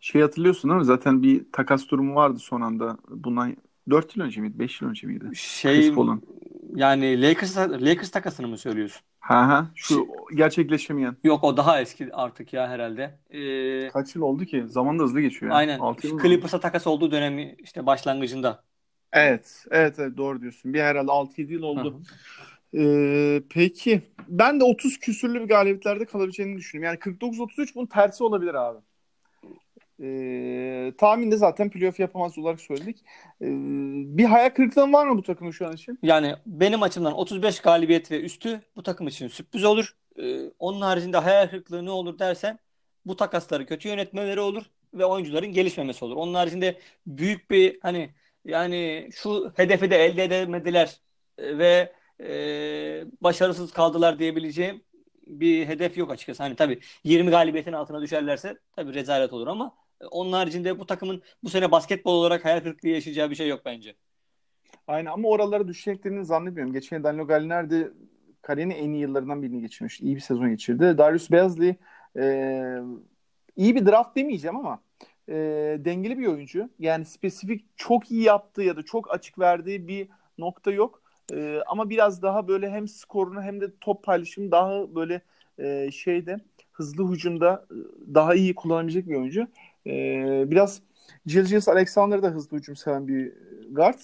Şey 0.00 0.22
hatırlıyorsun 0.22 0.70
değil 0.70 0.78
mi? 0.78 0.84
Zaten 0.84 1.22
bir 1.22 1.52
takas 1.52 1.88
durumu 1.88 2.14
vardı 2.14 2.38
son 2.38 2.60
anda. 2.60 2.98
Bundan 3.08 3.56
4 3.90 4.16
yıl 4.16 4.24
önce 4.24 4.40
miydi? 4.40 4.58
5 4.58 4.82
yıl 4.82 4.88
önce 4.88 5.06
miydi? 5.06 5.30
Şey 5.34 5.92
yani 6.74 7.22
Lakers 7.22 7.56
Lakers 7.56 8.10
takasını 8.10 8.48
mı 8.48 8.58
söylüyorsun? 8.58 9.02
Ha 9.20 9.48
ha. 9.48 9.70
Şu 9.74 10.08
gerçekleşemeyen. 10.34 11.16
Yok 11.24 11.44
o 11.44 11.56
daha 11.56 11.80
eski 11.80 12.08
artık 12.12 12.52
ya 12.52 12.68
herhalde. 12.68 13.18
Ee, 13.30 13.88
Kaç 13.88 14.14
yıl 14.14 14.22
oldu 14.22 14.44
ki? 14.44 14.64
Zaman 14.66 14.98
da 14.98 15.02
hızlı 15.02 15.20
geçiyor. 15.20 15.52
Yani. 15.52 15.58
Aynen. 15.80 15.96
Clippers'a 16.22 16.60
takas 16.60 16.86
olduğu 16.86 17.10
dönemi 17.10 17.56
işte 17.58 17.86
başlangıcında. 17.86 18.62
Evet. 19.12 19.64
Evet, 19.70 19.94
evet 19.98 20.16
doğru 20.16 20.40
diyorsun. 20.40 20.74
Bir 20.74 20.80
herhalde 20.80 21.10
6-7 21.10 21.52
yıl 21.52 21.62
oldu. 21.62 22.00
Ee, 22.74 23.42
peki. 23.50 24.02
Ben 24.28 24.60
de 24.60 24.64
30 24.64 24.98
küsürlü 24.98 25.40
bir 25.40 25.48
galibiyetlerde 25.48 26.04
kalabileceğini 26.04 26.56
düşünüyorum. 26.56 26.98
Yani 27.04 27.16
49-33 27.16 27.74
bunun 27.74 27.86
tersi 27.86 28.24
olabilir 28.24 28.54
abi. 28.54 28.78
E, 30.02 30.92
tahminde 30.98 31.36
zaten 31.36 31.70
playoff 31.70 32.00
yapamaz 32.00 32.38
olarak 32.38 32.60
söyledik. 32.60 32.98
E, 33.40 33.46
bir 34.18 34.24
hayal 34.24 34.50
kırıklığı 34.50 34.92
var 34.92 35.06
mı 35.06 35.18
bu 35.18 35.22
takımın 35.22 35.50
şu 35.50 35.66
an 35.66 35.72
için? 35.72 35.98
Yani 36.02 36.34
benim 36.46 36.82
açımdan 36.82 37.12
35 37.12 37.60
galibiyet 37.60 38.10
ve 38.10 38.20
üstü 38.20 38.60
bu 38.76 38.82
takım 38.82 39.08
için 39.08 39.28
sürpriz 39.28 39.64
olur. 39.64 39.94
E, 40.18 40.50
onun 40.58 40.80
haricinde 40.80 41.18
hayal 41.18 41.48
kırıklığı 41.48 41.84
ne 41.84 41.90
olur 41.90 42.18
dersen 42.18 42.58
bu 43.06 43.16
takasları 43.16 43.66
kötü 43.66 43.88
yönetmeleri 43.88 44.40
olur 44.40 44.62
ve 44.94 45.04
oyuncuların 45.04 45.52
gelişmemesi 45.52 46.04
olur. 46.04 46.16
Onun 46.16 46.34
haricinde 46.34 46.78
büyük 47.06 47.50
bir 47.50 47.78
hani 47.82 48.10
yani 48.44 49.08
şu 49.12 49.52
hedefi 49.56 49.90
de 49.90 49.96
elde 50.04 50.24
edemediler 50.24 51.00
e, 51.38 51.58
ve 51.58 51.92
e, 52.20 52.30
başarısız 53.20 53.72
kaldılar 53.72 54.18
diyebileceğim 54.18 54.82
bir 55.26 55.66
hedef 55.66 55.96
yok 55.98 56.10
açıkçası. 56.10 56.42
Hani 56.42 56.56
tabii 56.56 56.80
20 57.04 57.30
galibiyetin 57.30 57.72
altına 57.72 58.00
düşerlerse 58.02 58.58
tabii 58.76 58.94
rezalet 58.94 59.32
olur 59.32 59.46
ama 59.46 59.74
onun 60.10 60.32
haricinde 60.32 60.78
bu 60.78 60.86
takımın 60.86 61.22
bu 61.44 61.50
sene 61.50 61.70
basketbol 61.70 62.14
olarak 62.14 62.44
hayal 62.44 62.60
kırıklığı 62.60 62.88
yaşayacağı 62.88 63.30
bir 63.30 63.34
şey 63.34 63.48
yok 63.48 63.62
bence. 63.64 63.94
Aynen 64.86 65.10
ama 65.10 65.28
oralara 65.28 65.68
düşeceklerini 65.68 66.24
zannetmiyorum. 66.24 66.72
Geçen 66.72 67.04
Danilo 67.04 67.26
Gallinari 67.26 67.90
kariyerinin 68.42 68.74
en 68.74 68.90
iyi 68.90 69.00
yıllarından 69.00 69.42
birini 69.42 69.60
geçirmiş. 69.60 70.00
İyi 70.00 70.16
bir 70.16 70.20
sezon 70.20 70.50
geçirdi. 70.50 70.98
Darius 70.98 71.30
Bazley 71.30 71.74
e, 72.16 72.78
iyi 73.56 73.74
bir 73.74 73.86
draft 73.86 74.16
demeyeceğim 74.16 74.56
ama 74.56 74.80
e, 75.28 75.34
dengeli 75.84 76.18
bir 76.18 76.26
oyuncu. 76.26 76.70
Yani 76.78 77.04
spesifik 77.04 77.64
çok 77.76 78.10
iyi 78.10 78.22
yaptığı 78.22 78.62
ya 78.62 78.76
da 78.76 78.82
çok 78.82 79.14
açık 79.14 79.38
verdiği 79.38 79.88
bir 79.88 80.08
nokta 80.38 80.70
yok. 80.70 81.02
E, 81.32 81.60
ama 81.66 81.90
biraz 81.90 82.22
daha 82.22 82.48
böyle 82.48 82.70
hem 82.70 82.88
skorunu 82.88 83.42
hem 83.42 83.60
de 83.60 83.66
top 83.80 84.04
paylaşımı 84.04 84.50
daha 84.50 84.94
böyle 84.94 85.22
e, 85.58 85.90
şeyde 85.90 86.36
hızlı 86.72 87.12
hücumda 87.12 87.66
e, 87.70 87.76
daha 88.14 88.34
iyi 88.34 88.54
kullanabilecek 88.54 89.08
bir 89.08 89.14
oyuncu. 89.14 89.46
E, 89.86 89.92
biraz 90.50 90.82
Gilgis 91.26 91.68
Alexander 91.68 92.22
da 92.22 92.28
hızlı 92.28 92.56
hücum 92.56 92.76
seven 92.76 93.08
bir 93.08 93.32
guard. 93.70 93.98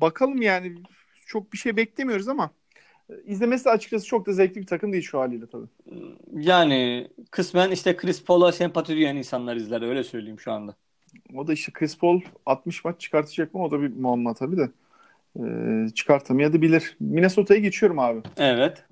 Bakalım 0.00 0.42
yani 0.42 0.74
çok 1.26 1.52
bir 1.52 1.58
şey 1.58 1.76
beklemiyoruz 1.76 2.28
ama 2.28 2.50
izlemesi 3.24 3.64
de 3.64 3.70
açıkçası 3.70 4.06
çok 4.06 4.26
da 4.26 4.32
zevkli 4.32 4.60
bir 4.60 4.66
takım 4.66 4.92
değil 4.92 5.02
şu 5.02 5.20
haliyle 5.20 5.46
tabii. 5.46 5.66
Yani 6.32 7.08
kısmen 7.30 7.70
işte 7.70 7.96
Chris 7.96 8.24
Paul'a 8.24 8.52
sempati 8.52 8.92
duyan 8.92 9.16
insanlar 9.16 9.56
izler 9.56 9.82
öyle 9.82 10.04
söyleyeyim 10.04 10.40
şu 10.40 10.52
anda. 10.52 10.74
O 11.34 11.46
da 11.46 11.52
işte 11.52 11.72
Chris 11.72 11.98
Paul 11.98 12.20
60 12.46 12.84
maç 12.84 13.00
çıkartacak 13.00 13.54
mı 13.54 13.64
o 13.64 13.70
da 13.70 13.82
bir 13.82 13.96
muamma 13.96 14.34
tabii 14.34 14.56
de. 14.56 14.70
Ee, 15.40 15.94
çıkartamayabilir. 15.94 16.96
Minnesota'ya 17.00 17.60
geçiyorum 17.60 17.98
abi. 17.98 18.20
Evet. 18.36 18.84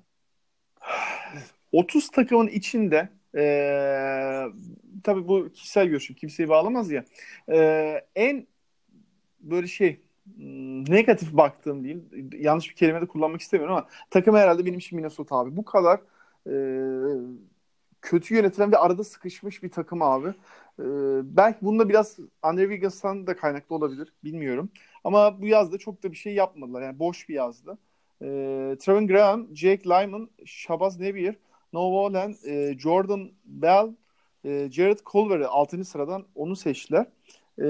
30 1.71 2.09
takımın 2.09 2.47
içinde 2.47 3.09
ee, 3.37 4.43
tabii 5.03 5.27
bu 5.27 5.49
kişisel 5.53 5.87
görüşüm 5.87 6.15
kimseyi 6.15 6.49
bağlamaz 6.49 6.91
ya. 6.91 7.05
Ee, 7.49 8.05
en 8.15 8.47
böyle 9.39 9.67
şey 9.67 9.99
negatif 10.89 11.33
baktığım 11.33 11.83
değil. 11.83 11.97
Yanlış 12.39 12.69
bir 12.69 12.75
kelime 12.75 13.01
de 13.01 13.05
kullanmak 13.07 13.41
istemiyorum 13.41 13.75
ama 13.75 13.87
takım 14.09 14.35
herhalde 14.35 14.65
benim 14.65 14.79
için 14.79 14.95
Minnesota 14.95 15.35
abi. 15.35 15.57
Bu 15.57 15.65
kadar 15.65 15.99
e, 16.47 16.53
kötü 18.01 18.35
yönetilen 18.35 18.71
ve 18.71 18.77
arada 18.77 19.03
sıkışmış 19.03 19.63
bir 19.63 19.69
takım 19.69 20.01
abi. 20.01 20.27
E, 20.79 20.83
belki 21.37 21.65
bunda 21.65 21.89
biraz 21.89 22.17
Andre 22.41 22.61
Wiggins'tan 22.61 23.27
da 23.27 23.35
kaynaklı 23.35 23.75
olabilir. 23.75 24.13
Bilmiyorum. 24.23 24.69
Ama 25.03 25.41
bu 25.41 25.47
yazda 25.47 25.77
çok 25.77 26.03
da 26.03 26.11
bir 26.11 26.17
şey 26.17 26.33
yapmadılar. 26.33 26.81
Yani 26.81 26.99
boş 26.99 27.29
bir 27.29 27.33
yazdı. 27.33 27.77
E, 28.21 28.25
Trevin 28.79 29.07
Graham, 29.07 29.55
Jake 29.55 29.89
Lyman, 29.89 30.29
Shabazz 30.45 30.99
Napier, 30.99 31.35
Noah 31.73 32.11
Wallen, 32.11 32.53
e, 32.53 32.79
Jordan 32.79 33.31
Bell, 33.45 33.95
e, 34.45 34.71
Jared 34.71 34.99
Culver'ı 35.05 35.49
6. 35.49 35.85
sıradan 35.85 36.25
onu 36.35 36.55
seçtiler. 36.55 37.05
E, 37.61 37.67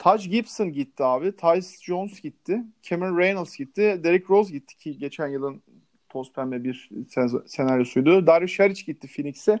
Taj 0.00 0.30
Gibson 0.30 0.72
gitti 0.72 1.04
abi. 1.04 1.36
Tyce 1.36 1.68
Jones 1.82 2.20
gitti. 2.20 2.64
Cameron 2.82 3.18
Reynolds 3.18 3.56
gitti. 3.56 4.00
Derrick 4.04 4.26
Rose 4.30 4.52
gitti 4.52 4.76
ki 4.76 4.98
geçen 4.98 5.28
yılın 5.28 5.62
toz 6.08 6.32
pembe 6.32 6.64
bir 6.64 6.88
sen- 7.08 7.42
senaryosuydu. 7.46 8.26
Darius 8.26 8.56
Saric 8.56 8.82
gitti 8.86 9.08
Phoenix'e. 9.16 9.58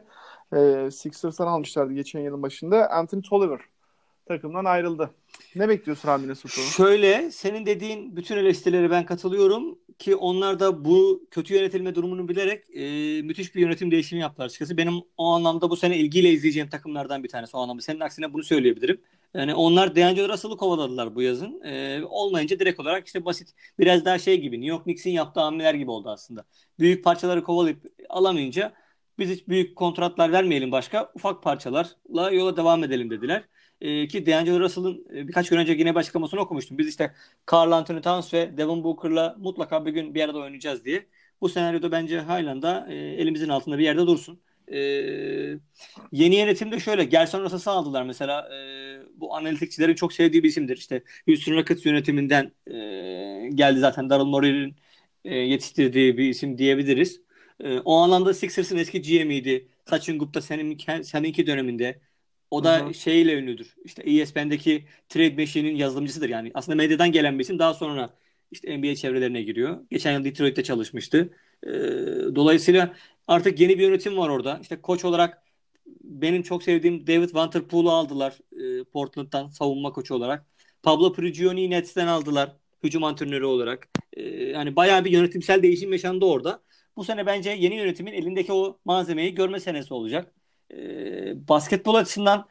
E, 0.56 0.90
Sixers'tan 0.90 1.46
almışlardı 1.46 1.92
geçen 1.92 2.20
yılın 2.20 2.42
başında. 2.42 2.90
Anthony 2.90 3.22
Tolliver 3.22 3.60
takımdan 4.28 4.64
ayrıldı. 4.64 5.10
Ne 5.56 5.68
bekliyorsun 5.68 6.08
abi 6.08 6.22
Minnesota'dan? 6.22 6.66
Şöyle 6.66 7.30
senin 7.30 7.66
dediğin 7.66 8.16
bütün 8.16 8.36
eleştirilere 8.36 8.90
ben 8.90 9.06
katılıyorum 9.06 9.78
ki 9.98 10.16
onlar 10.16 10.60
da 10.60 10.84
bu 10.84 11.22
kötü 11.30 11.54
yönetilme 11.54 11.94
durumunu 11.94 12.28
bilerek 12.28 12.64
e, 12.76 12.82
müthiş 13.22 13.54
bir 13.54 13.60
yönetim 13.60 13.90
değişimi 13.90 14.20
yaptılar 14.20 14.46
açıkçası. 14.46 14.76
Benim 14.76 14.94
o 15.16 15.26
anlamda 15.26 15.70
bu 15.70 15.76
sene 15.76 15.98
ilgiyle 15.98 16.30
izleyeceğim 16.30 16.68
takımlardan 16.68 17.24
bir 17.24 17.28
tanesi 17.28 17.56
o 17.56 17.60
anlamda. 17.60 17.82
Senin 17.82 18.00
aksine 18.00 18.32
bunu 18.32 18.42
söyleyebilirim. 18.42 19.00
Yani 19.34 19.54
onlar 19.54 19.96
D'Angelo 19.96 20.28
Russell'ı 20.28 20.56
kovaladılar 20.56 21.14
bu 21.14 21.22
yazın. 21.22 21.60
E, 21.64 22.04
olmayınca 22.04 22.58
direkt 22.58 22.80
olarak 22.80 23.06
işte 23.06 23.24
basit 23.24 23.54
biraz 23.78 24.04
daha 24.04 24.18
şey 24.18 24.40
gibi 24.40 24.56
New 24.56 24.70
York 24.70 24.84
Knicks'in 24.84 25.10
yaptığı 25.10 25.40
hamleler 25.40 25.74
gibi 25.74 25.90
oldu 25.90 26.10
aslında. 26.10 26.44
Büyük 26.78 27.04
parçaları 27.04 27.42
kovalayıp 27.44 27.86
alamayınca 28.08 28.72
biz 29.18 29.30
hiç 29.30 29.48
büyük 29.48 29.76
kontratlar 29.76 30.32
vermeyelim 30.32 30.72
başka. 30.72 31.12
Ufak 31.14 31.42
parçalarla 31.42 32.30
yola 32.30 32.56
devam 32.56 32.84
edelim 32.84 33.10
dediler. 33.10 33.44
E, 33.80 34.08
ki 34.08 34.26
D'Angelo 34.26 34.60
Russell'ın 34.60 35.06
birkaç 35.10 35.48
gün 35.48 35.56
önce 35.58 35.72
yine 35.72 35.94
bir 35.94 36.00
açıklamasını 36.00 36.40
okumuştum. 36.40 36.78
Biz 36.78 36.88
işte 36.88 37.14
Carl 37.52 37.72
Anthony 37.72 38.00
Towns 38.00 38.34
ve 38.34 38.56
Devin 38.56 38.84
Booker'la 38.84 39.36
mutlaka 39.38 39.86
bir 39.86 39.92
gün 39.92 40.14
bir 40.14 40.24
arada 40.24 40.38
oynayacağız 40.38 40.84
diye. 40.84 41.06
Bu 41.40 41.48
senaryoda 41.48 41.92
bence 41.92 42.20
halen 42.20 42.62
de 42.62 42.84
e, 42.88 42.94
elimizin 42.94 43.48
altında 43.48 43.78
bir 43.78 43.84
yerde 43.84 44.06
dursun. 44.06 44.40
E, 44.72 44.78
yeni 46.12 46.36
yönetimde 46.36 46.80
şöyle 46.80 47.04
Gerson 47.04 47.44
Russell'ı 47.44 47.74
aldılar 47.74 48.02
mesela. 48.02 48.48
E, 48.54 48.60
bu 49.16 49.36
analitikçilerin 49.36 49.94
çok 49.94 50.12
sevdiği 50.12 50.42
bir 50.42 50.48
isimdir. 50.48 50.76
İşte 50.76 51.02
Houston 51.26 51.52
Rockets 51.54 51.86
yönetiminden 51.86 52.52
e, 52.66 53.50
geldi 53.54 53.80
zaten 53.80 54.10
Daryl 54.10 54.24
Morey'nin 54.24 54.76
e, 55.24 55.36
yetiştirdiği 55.36 56.18
bir 56.18 56.28
isim 56.28 56.58
diyebiliriz. 56.58 57.20
E, 57.60 57.78
o 57.78 57.96
anlamda 57.96 58.34
Sixers'ın 58.34 58.76
eski 58.76 59.02
GM'iydi. 59.02 59.68
Sachin 59.90 60.18
Gupta 60.18 60.40
senin, 60.40 61.02
seninki 61.02 61.46
döneminde. 61.46 62.00
O 62.50 62.64
da 62.64 62.80
Hı-hı. 62.80 62.94
şeyle 62.94 63.34
ünlüdür. 63.34 63.76
İşte 63.84 64.02
ESPN'deki 64.02 64.84
Trade 65.08 65.34
Machine'in 65.34 65.76
yazılımcısıdır 65.76 66.28
yani. 66.28 66.50
Aslında 66.54 66.76
medyadan 66.76 67.12
gelen 67.12 67.38
bir 67.38 67.44
isim. 67.44 67.58
Daha 67.58 67.74
sonra 67.74 68.14
işte 68.50 68.78
NBA 68.78 68.94
çevrelerine 68.94 69.42
giriyor. 69.42 69.86
Geçen 69.90 70.12
yıl 70.12 70.24
Detroit'te 70.24 70.62
çalışmıştı. 70.62 71.30
Ee, 71.66 71.70
dolayısıyla 72.34 72.94
artık 73.30 73.60
yeni 73.60 73.78
bir 73.78 73.82
yönetim 73.82 74.16
var 74.16 74.28
orada. 74.28 74.58
İşte 74.62 74.80
koç 74.80 75.04
olarak 75.04 75.42
benim 76.04 76.42
çok 76.42 76.62
sevdiğim 76.62 77.06
David 77.06 77.34
Vanterpool'u 77.34 77.90
aldılar 77.90 78.38
e, 78.52 78.84
Portland'dan 78.84 79.48
savunma 79.48 79.92
koçu 79.92 80.14
olarak. 80.14 80.46
Pablo 80.82 81.12
Prigioni'yi 81.12 81.70
Nets'ten 81.70 82.06
aldılar 82.06 82.56
hücum 82.82 83.04
antrenörü 83.04 83.44
olarak. 83.44 83.88
E, 84.12 84.22
yani 84.44 84.76
bayağı 84.76 85.04
bir 85.04 85.10
yönetimsel 85.10 85.62
değişim 85.62 85.92
yaşandı 85.92 86.24
orada. 86.24 86.62
Bu 86.96 87.04
sene 87.04 87.26
bence 87.26 87.50
yeni 87.50 87.74
yönetimin 87.74 88.12
elindeki 88.12 88.52
o 88.52 88.78
malzemeyi 88.84 89.34
görme 89.34 89.60
senesi 89.60 89.94
olacak 89.94 90.34
e, 90.74 91.48
basketbol 91.48 91.94
açısından 91.94 92.46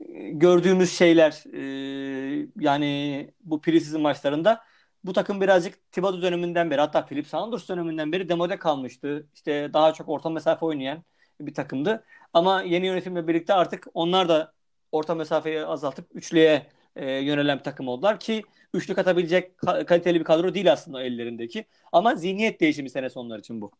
e, 0.00 0.30
gördüğümüz 0.30 0.92
şeyler 0.92 1.44
e, 1.54 2.48
yani 2.60 3.30
bu 3.44 3.60
preseason 3.60 4.00
maçlarında 4.02 4.60
bu 5.04 5.12
takım 5.12 5.40
birazcık 5.40 5.92
Thibodeau 5.92 6.22
döneminden 6.22 6.70
beri 6.70 6.80
hatta 6.80 7.06
Philip 7.06 7.26
Saunders 7.26 7.68
döneminden 7.68 8.12
beri 8.12 8.28
demode 8.28 8.58
kalmıştı. 8.58 9.26
İşte 9.34 9.70
daha 9.72 9.92
çok 9.92 10.08
orta 10.08 10.30
mesafe 10.30 10.66
oynayan 10.66 11.04
bir 11.40 11.54
takımdı. 11.54 12.04
Ama 12.32 12.62
yeni 12.62 12.86
yönetimle 12.86 13.28
birlikte 13.28 13.54
artık 13.54 13.86
onlar 13.94 14.28
da 14.28 14.52
orta 14.92 15.14
mesafeyi 15.14 15.66
azaltıp 15.66 16.06
üçlüye 16.14 16.66
e, 16.96 17.10
yönelen 17.10 17.58
bir 17.58 17.64
takım 17.64 17.88
oldular 17.88 18.20
ki 18.20 18.42
üçlük 18.74 18.98
atabilecek 18.98 19.58
kaliteli 19.86 20.20
bir 20.20 20.24
kadro 20.24 20.54
değil 20.54 20.72
aslında 20.72 21.02
ellerindeki. 21.02 21.64
Ama 21.92 22.14
zihniyet 22.14 22.60
değişimi 22.60 22.90
sene 22.90 23.10
sonlar 23.10 23.38
için 23.38 23.60
bu. 23.60 23.70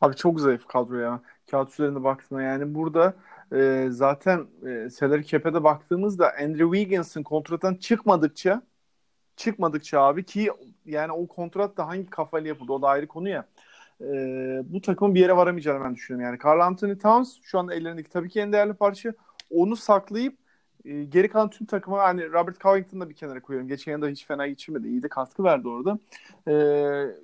Abi 0.00 0.16
çok 0.16 0.40
zayıf 0.40 0.66
kadro 0.66 0.96
ya. 0.96 1.20
Kağıt 1.50 1.72
üzerinde 1.72 2.04
baktığında 2.04 2.42
yani 2.42 2.74
burada 2.74 3.14
e, 3.52 3.86
zaten 3.90 4.46
e, 4.66 4.90
salary 4.90 5.22
cap'e 5.22 5.64
baktığımızda 5.64 6.32
Andrew 6.42 6.76
Wiggins'in 6.76 7.22
kontrattan 7.22 7.74
çıkmadıkça 7.74 8.62
çıkmadıkça 9.40 10.00
abi 10.00 10.24
ki 10.24 10.50
yani 10.86 11.12
o 11.12 11.26
kontrat 11.26 11.76
da 11.76 11.86
hangi 11.88 12.10
kafayla 12.10 12.48
yapıldı 12.48 12.72
o 12.72 12.82
da 12.82 12.88
ayrı 12.88 13.06
konu 13.06 13.28
ya. 13.28 13.46
E, 14.00 14.06
bu 14.64 14.80
takımın 14.80 15.14
bir 15.14 15.20
yere 15.20 15.36
varamayacağını 15.36 15.84
ben 15.84 15.94
düşünüyorum. 15.94 16.26
Yani 16.26 16.38
Carl 16.44 16.60
Anthony 16.60 16.98
Towns 16.98 17.36
şu 17.42 17.58
anda 17.58 17.74
ellerindeki 17.74 18.10
tabii 18.10 18.28
ki 18.28 18.40
en 18.40 18.52
değerli 18.52 18.74
parça. 18.74 19.12
Onu 19.50 19.76
saklayıp 19.76 20.36
e, 20.84 21.04
geri 21.04 21.28
kalan 21.28 21.50
tüm 21.50 21.66
takıma 21.66 22.02
hani 22.02 22.32
Robert 22.32 22.60
Covington'ı 22.60 23.00
da 23.00 23.08
bir 23.10 23.14
kenara 23.14 23.40
koyuyorum. 23.42 23.68
Geçen 23.68 23.92
yılda 23.92 24.08
hiç 24.08 24.26
fena 24.26 24.46
geçirmedi. 24.46 24.88
İyi 24.88 25.02
de 25.02 25.08
katkı 25.08 25.44
verdi 25.44 25.68
orada. 25.68 25.98
E, 26.48 26.54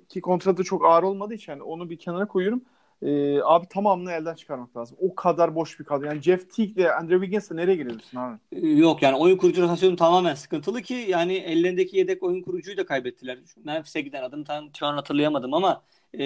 ki 0.09 0.21
kontratı 0.21 0.63
çok 0.63 0.85
ağır 0.85 1.03
olmadığı 1.03 1.33
için 1.33 1.51
yani 1.51 1.63
onu 1.63 1.89
bir 1.89 1.97
kenara 1.97 2.27
koyuyorum. 2.27 2.61
E, 3.01 3.41
abi 3.41 3.67
tamamını 3.67 4.11
elden 4.11 4.35
çıkarmak 4.35 4.77
lazım. 4.77 4.97
O 5.01 5.15
kadar 5.15 5.55
boş 5.55 5.79
bir 5.79 5.85
kadro. 5.85 6.05
Yani 6.05 6.21
Jeff 6.21 6.55
Teague 6.55 6.73
ile 6.73 6.91
Andrew 6.93 7.25
Wiggins'le 7.25 7.51
nereye 7.51 7.75
giriyorsun 7.75 8.17
abi? 8.17 8.37
E, 8.51 8.67
yok 8.67 9.01
yani 9.01 9.15
oyun 9.17 9.37
kurucu 9.37 9.61
rotasyonu 9.61 9.95
tamamen 9.95 10.35
sıkıntılı 10.35 10.81
ki 10.81 11.05
yani 11.07 11.33
ellerindeki 11.33 11.97
yedek 11.97 12.23
oyun 12.23 12.41
kurucuyu 12.41 12.77
da 12.77 12.85
kaybettiler. 12.85 13.37
Memphis'e 13.63 14.01
giden 14.01 14.23
adını 14.23 14.43
tam 14.43 14.69
şu 14.79 14.85
an 14.85 14.93
hatırlayamadım 14.93 15.53
ama 15.53 15.81
e, 16.19 16.25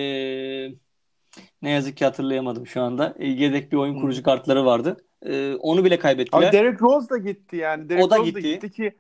ne 1.62 1.70
yazık 1.70 1.98
ki 1.98 2.06
hatırlayamadım 2.06 2.68
şu 2.68 2.82
anda. 2.82 3.16
E, 3.20 3.28
yedek 3.28 3.72
bir 3.72 3.78
oyun 3.78 4.00
kurucu 4.02 4.24
kartları 4.24 4.66
vardı. 4.66 4.98
E, 5.26 5.56
onu 5.56 5.86
bile 5.86 6.00
kaybettiler. 6.00 6.48
Abi 6.48 6.52
Derek 6.52 6.82
Rose 6.82 7.10
da 7.10 7.18
gitti 7.18 7.56
yani. 7.56 7.90
Derek 7.90 8.04
O 8.04 8.10
da 8.10 8.18
Rose 8.18 8.30
gitti. 8.30 8.44
da 8.44 8.48
gitti 8.48 8.72
ki 8.72 8.94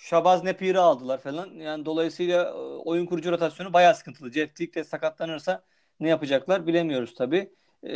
Şabaz 0.00 0.44
Napier'i 0.44 0.78
aldılar 0.78 1.18
falan. 1.20 1.50
Yani 1.54 1.84
dolayısıyla 1.84 2.44
e, 2.44 2.52
oyun 2.84 3.06
kurucu 3.06 3.32
rotasyonu 3.32 3.72
bayağı 3.72 3.94
sıkıntılı. 3.94 4.32
Jeff 4.32 4.54
Teague 4.56 4.74
de 4.74 4.84
sakatlanırsa 4.84 5.64
ne 6.00 6.08
yapacaklar 6.08 6.66
bilemiyoruz 6.66 7.14
tabii. 7.14 7.52
E, 7.82 7.92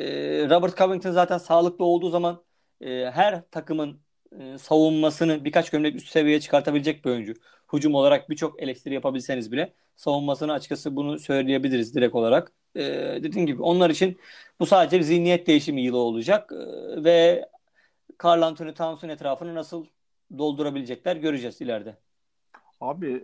Robert 0.51 0.79
Covington 0.79 1.11
zaten 1.13 1.39
sağlıklı 1.39 1.85
olduğu 1.85 2.11
zaman 2.11 2.45
e, 2.81 3.11
her 3.11 3.51
takımın 3.51 4.05
savunmasını 4.59 5.45
birkaç 5.45 5.71
gömlek 5.71 5.97
üst 5.97 6.09
seviyeye 6.09 6.41
çıkartabilecek 6.41 7.05
bir 7.05 7.11
oyuncu. 7.11 7.35
Hücum 7.73 7.95
olarak 7.95 8.31
birçok 8.31 8.63
eleştiri 8.63 8.95
yapabilseniz 8.95 9.53
bile 9.53 9.75
savunmasını 9.97 10.53
açıkçası 10.53 10.97
bunu 10.97 11.19
söyleyebiliriz 11.19 11.95
direkt 11.95 12.15
olarak. 12.15 12.53
E, 12.75 12.83
dediğim 13.23 13.47
gibi 13.47 13.63
onlar 13.63 13.91
için 13.91 14.21
bu 14.61 14.67
sadece 14.67 14.99
bir 14.99 15.03
zihniyet 15.05 15.47
değişimi 15.47 15.83
yılı 15.83 15.99
olacak 15.99 16.53
E, 16.53 17.05
ve 17.05 17.49
Carl 18.25 18.43
Anthony 18.43 18.75
Towns'un 18.75 19.09
etrafını 19.09 19.55
nasıl 19.55 19.87
doldurabilecekler 20.39 21.17
göreceğiz 21.17 21.61
ileride. 21.61 21.97
Abi 22.81 23.23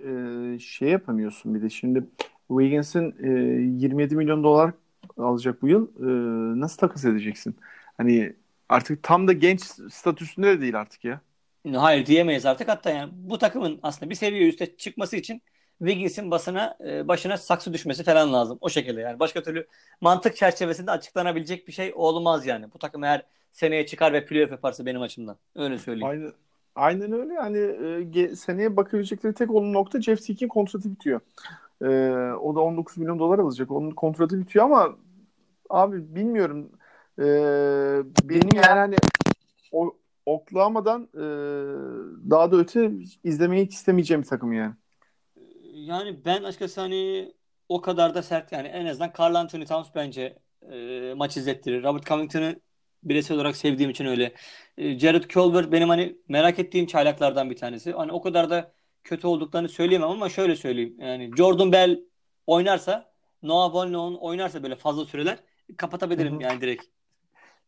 e, 0.54 0.58
şey 0.58 0.88
yapamıyorsun 0.88 1.54
bir 1.54 1.62
de 1.62 1.70
şimdi 1.70 2.04
Wiggins'in 2.48 3.14
e, 3.22 3.28
27 3.84 4.16
milyon 4.16 4.44
dolar 4.44 4.72
alacak 5.18 5.62
bu 5.62 5.68
yıl. 5.68 5.88
E, 6.56 6.60
nasıl 6.60 6.78
takas 6.78 7.04
edeceksin? 7.04 7.56
Hani 7.96 8.36
artık 8.68 9.02
tam 9.02 9.28
da 9.28 9.32
genç 9.32 9.60
statüsünde 9.90 10.46
de 10.46 10.60
değil 10.60 10.80
artık 10.80 11.04
ya. 11.04 11.20
Hayır 11.74 12.06
diyemeyiz 12.06 12.46
artık. 12.46 12.68
Hatta 12.68 12.90
yani 12.90 13.10
bu 13.14 13.38
takımın 13.38 13.80
aslında 13.82 14.10
bir 14.10 14.14
seviye 14.14 14.48
üste 14.48 14.76
çıkması 14.76 15.16
için 15.16 15.42
Wiggins'in 15.78 16.30
basına 16.30 16.76
e, 16.86 17.08
başına 17.08 17.36
saksı 17.36 17.72
düşmesi 17.72 18.04
falan 18.04 18.32
lazım. 18.32 18.58
O 18.60 18.68
şekilde 18.68 19.00
yani. 19.00 19.20
Başka 19.20 19.42
türlü 19.42 19.66
mantık 20.00 20.36
çerçevesinde 20.36 20.90
açıklanabilecek 20.90 21.68
bir 21.68 21.72
şey 21.72 21.92
olmaz 21.94 22.46
yani. 22.46 22.72
Bu 22.74 22.78
takım 22.78 23.04
eğer 23.04 23.26
seneye 23.52 23.86
çıkar 23.86 24.12
ve 24.12 24.24
playoff 24.26 24.50
yaparsa 24.50 24.86
benim 24.86 25.02
açımdan. 25.02 25.36
Öyle 25.54 25.78
söyleyeyim. 25.78 26.06
Aynen, 26.08 26.32
aynen 26.74 27.12
öyle 27.12 27.34
yani 27.34 27.58
e, 28.16 28.36
seneye 28.36 28.76
bakabilecekleri 28.76 29.34
tek 29.34 29.50
olan 29.50 29.72
nokta 29.72 30.02
Jeff 30.02 30.26
Teague'in 30.26 30.48
kontratı 30.48 30.90
bitiyor. 30.90 31.20
E, 31.82 31.86
o 32.32 32.54
da 32.54 32.60
19 32.60 32.96
milyon 32.98 33.18
dolar 33.18 33.38
alacak. 33.38 33.70
Onun 33.70 33.90
kontratı 33.90 34.38
bitiyor 34.40 34.64
ama 34.64 34.96
abi 35.70 36.14
bilmiyorum. 36.14 36.70
E, 37.18 37.24
benim 38.24 38.48
yani 38.54 38.66
hani 38.78 38.96
o, 39.72 39.96
Oklahoma'dan 40.26 41.08
e, 41.14 41.24
daha 42.30 42.52
da 42.52 42.56
öte 42.56 42.92
izlemeyi 43.24 43.66
hiç 43.66 43.74
istemeyeceğim 43.74 44.22
bir 44.22 44.28
takım 44.28 44.52
yani. 44.52 44.74
Yani 45.72 46.24
ben 46.24 46.42
açıkçası 46.42 46.80
hani 46.80 47.32
o 47.68 47.80
kadar 47.80 48.14
da 48.14 48.22
sert 48.22 48.52
yani 48.52 48.68
en 48.68 48.86
azından 48.86 49.12
Carl 49.18 49.34
Anthony 49.34 49.64
Towns 49.64 49.88
bence 49.94 50.38
e, 50.72 51.14
maç 51.16 51.36
izlettirir. 51.36 51.82
Robert 51.82 52.06
Covington'ı 52.06 52.60
bireysel 53.02 53.36
olarak 53.36 53.56
sevdiğim 53.56 53.90
için 53.90 54.06
öyle. 54.06 54.32
E, 54.78 54.98
Jared 54.98 55.24
Culver 55.24 55.72
benim 55.72 55.88
hani 55.88 56.16
merak 56.28 56.58
ettiğim 56.58 56.86
çaylaklardan 56.86 57.50
bir 57.50 57.56
tanesi. 57.56 57.92
Hani 57.92 58.12
o 58.12 58.22
kadar 58.22 58.50
da 58.50 58.72
kötü 59.04 59.26
olduklarını 59.26 59.68
söyleyemem 59.68 60.08
ama 60.08 60.28
şöyle 60.28 60.56
söyleyeyim. 60.56 60.96
Yani 60.98 61.30
Jordan 61.36 61.72
Bell 61.72 62.00
oynarsa 62.46 63.10
Noah 63.42 63.74
Vonleh'un 63.74 64.14
oynarsa 64.14 64.62
böyle 64.62 64.76
fazla 64.76 65.04
süreler 65.04 65.38
kapatabilirim 65.76 66.40
yani 66.40 66.60
direkt 66.60 66.84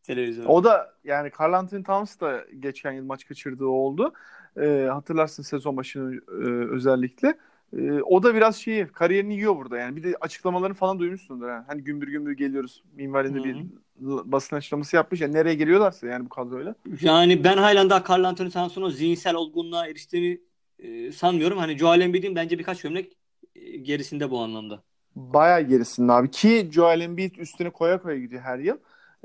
televizyonu. 0.03 0.47
O 0.47 0.63
da 0.63 0.93
yani 1.03 1.31
Carl 1.39 1.53
Anthony 1.53 1.83
Towns 1.83 2.19
da 2.19 2.45
geçen 2.59 2.91
yıl 2.91 3.05
maç 3.05 3.25
kaçırdığı 3.25 3.65
oldu. 3.65 4.13
E, 4.61 4.87
hatırlarsın 4.91 5.43
sezon 5.43 5.77
başını 5.77 6.15
e, 6.15 6.73
özellikle. 6.73 7.37
E, 7.77 8.01
o 8.01 8.23
da 8.23 8.35
biraz 8.35 8.55
şeyi 8.55 8.87
kariyerini 8.87 9.33
yiyor 9.33 9.55
burada 9.55 9.77
yani. 9.77 9.95
Bir 9.95 10.03
de 10.03 10.15
açıklamalarını 10.21 10.75
falan 10.75 10.99
duymuşsundur. 10.99 11.49
Ha. 11.49 11.63
Hani 11.67 11.83
gümbür 11.83 12.07
gümbür 12.07 12.31
geliyoruz 12.31 12.83
minvalinde 12.95 13.43
bir 13.43 13.65
basın 14.03 14.55
açıklaması 14.55 14.95
yapmış. 14.95 15.21
Yani 15.21 15.33
nereye 15.33 15.55
geliyorlarsa 15.55 16.07
yani 16.07 16.25
bu 16.25 16.29
kadroyla. 16.29 16.75
Yani 17.01 17.43
ben 17.43 17.57
halen 17.57 17.89
daha 17.89 18.03
Carl 18.09 18.23
Anthony 18.23 18.49
Towns'un 18.49 18.89
zihinsel 18.89 19.35
olgunluğa 19.35 19.87
eriştiğini 19.87 20.41
e, 20.79 21.11
sanmıyorum. 21.11 21.57
Hani 21.57 21.77
Joel 21.77 22.01
Embiid'in 22.01 22.35
bence 22.35 22.59
birkaç 22.59 22.81
gömlek 22.81 23.17
e, 23.55 23.77
gerisinde 23.77 24.31
bu 24.31 24.39
anlamda. 24.39 24.83
Bayağı 25.15 25.61
gerisinde 25.61 26.11
abi. 26.11 26.31
Ki 26.31 26.69
Joel 26.71 27.01
Embiid 27.01 27.35
üstüne 27.35 27.69
koya 27.69 28.01
koya 28.01 28.19
gidiyor 28.19 28.41
her 28.41 28.59
yıl. 28.59 28.77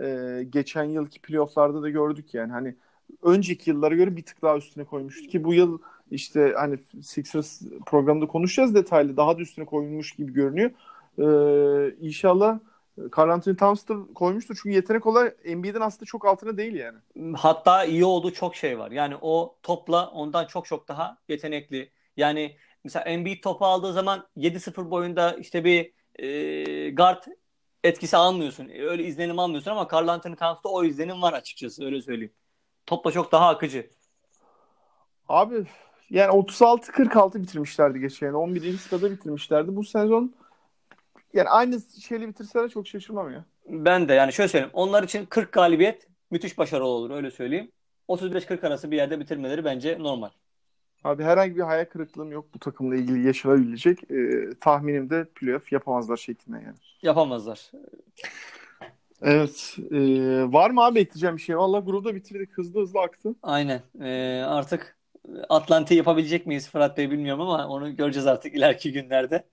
E, 0.02 0.44
geçen 0.44 0.84
yılki 0.84 1.20
playofflarda 1.20 1.82
da 1.82 1.90
gördük 1.90 2.34
yani. 2.34 2.52
Hani 2.52 2.74
önceki 3.22 3.70
yıllara 3.70 3.94
göre 3.94 4.16
bir 4.16 4.22
tık 4.22 4.42
daha 4.42 4.56
üstüne 4.56 4.84
koymuştu 4.84 5.28
ki 5.28 5.44
bu 5.44 5.54
yıl 5.54 5.78
işte 6.10 6.54
hani 6.56 6.78
Sixers 7.02 7.62
programında 7.86 8.26
konuşacağız 8.26 8.74
detaylı. 8.74 9.16
Daha 9.16 9.36
da 9.36 9.40
üstüne 9.40 9.64
koyulmuş 9.64 10.12
gibi 10.12 10.32
görünüyor. 10.32 10.70
Ee, 11.18 11.94
inşallah 12.00 12.58
Carl 13.18 13.30
Anthony 13.30 13.56
Towns 13.56 13.88
da 13.88 13.94
koymuştur. 14.14 14.54
Çünkü 14.62 14.70
yetenek 14.76 15.06
olarak 15.06 15.36
Embiid'in 15.44 15.80
aslında 15.80 16.04
çok 16.04 16.26
altına 16.26 16.56
değil 16.56 16.74
yani. 16.74 16.98
Hatta 17.36 17.84
iyi 17.84 18.04
olduğu 18.04 18.32
çok 18.32 18.56
şey 18.56 18.78
var. 18.78 18.90
Yani 18.90 19.16
o 19.20 19.58
topla 19.62 20.10
ondan 20.10 20.46
çok 20.46 20.66
çok 20.66 20.88
daha 20.88 21.18
yetenekli. 21.28 21.92
Yani 22.16 22.56
mesela 22.84 23.04
Embiid 23.04 23.42
topu 23.42 23.64
aldığı 23.66 23.92
zaman 23.92 24.28
7-0 24.36 24.90
boyunda 24.90 25.32
işte 25.32 25.64
bir 25.64 25.92
e, 26.16 26.90
guard 26.90 27.24
etkisi 27.84 28.16
almıyorsun. 28.16 28.68
E, 28.68 28.82
Öyle 28.82 29.04
izlenim 29.04 29.38
almıyorsun 29.38 29.70
ama 29.70 29.88
Carl 29.92 30.08
Anthony 30.08 30.36
Towns'ta 30.36 30.68
o 30.68 30.84
izlenim 30.84 31.22
var 31.22 31.32
açıkçası 31.32 31.84
öyle 31.84 32.02
söyleyeyim. 32.02 32.32
Topla 32.86 33.12
çok 33.12 33.32
daha 33.32 33.48
akıcı. 33.48 33.90
Abi 35.28 35.66
yani 36.10 36.32
36-46 36.32 37.42
bitirmişlerdi 37.42 38.00
geçen 38.00 38.26
yıl. 38.26 38.34
11. 38.34 38.78
sırada 38.78 39.10
bitirmişlerdi. 39.10 39.76
Bu 39.76 39.84
sezon 39.84 40.34
yani 41.34 41.48
aynı 41.48 41.80
şeyle 41.80 42.28
bitirseler 42.28 42.68
çok 42.68 42.86
şaşırmam 42.86 43.32
ya. 43.32 43.44
Ben 43.68 44.08
de 44.08 44.14
yani 44.14 44.32
şöyle 44.32 44.48
söyleyeyim. 44.48 44.70
Onlar 44.72 45.02
için 45.02 45.26
40 45.26 45.52
galibiyet 45.52 46.06
müthiş 46.30 46.58
başarılı 46.58 46.86
olur 46.86 47.10
öyle 47.10 47.30
söyleyeyim. 47.30 47.70
35-40 48.08 48.66
arası 48.66 48.90
bir 48.90 48.96
yerde 48.96 49.20
bitirmeleri 49.20 49.64
bence 49.64 49.98
normal. 49.98 50.30
Abi 51.04 51.24
herhangi 51.24 51.56
bir 51.56 51.60
hayal 51.60 51.84
kırıklığım 51.84 52.32
yok 52.32 52.46
bu 52.54 52.58
takımla 52.58 52.96
ilgili 52.96 53.26
yaşanabilecek. 53.26 54.10
Ee, 54.10 54.50
tahminim 54.60 55.10
de 55.10 55.24
playoff 55.34 55.72
yapamazlar 55.72 56.16
şeklinde 56.16 56.56
yani. 56.56 56.76
Yapamazlar. 57.02 57.70
Evet. 59.22 59.76
Ee, 59.90 60.52
var 60.52 60.70
mı 60.70 60.84
abi 60.84 60.98
ekleyeceğim 61.00 61.36
bir 61.36 61.42
şey? 61.42 61.56
Vallahi 61.58 61.84
grupta 61.84 62.14
bitirdik. 62.14 62.50
Hızlı 62.52 62.80
hızlı 62.80 63.00
aktı. 63.00 63.34
Aynen. 63.42 63.82
Ee, 64.00 64.42
artık 64.46 64.97
Atlanti 65.48 65.94
yapabilecek 65.94 66.46
miyiz 66.46 66.70
Fırat 66.70 66.98
Bey 66.98 67.10
bilmiyorum 67.10 67.40
ama 67.40 67.68
onu 67.68 67.96
göreceğiz 67.96 68.26
artık 68.26 68.54
ileriki 68.54 68.92
günlerde. 68.92 69.44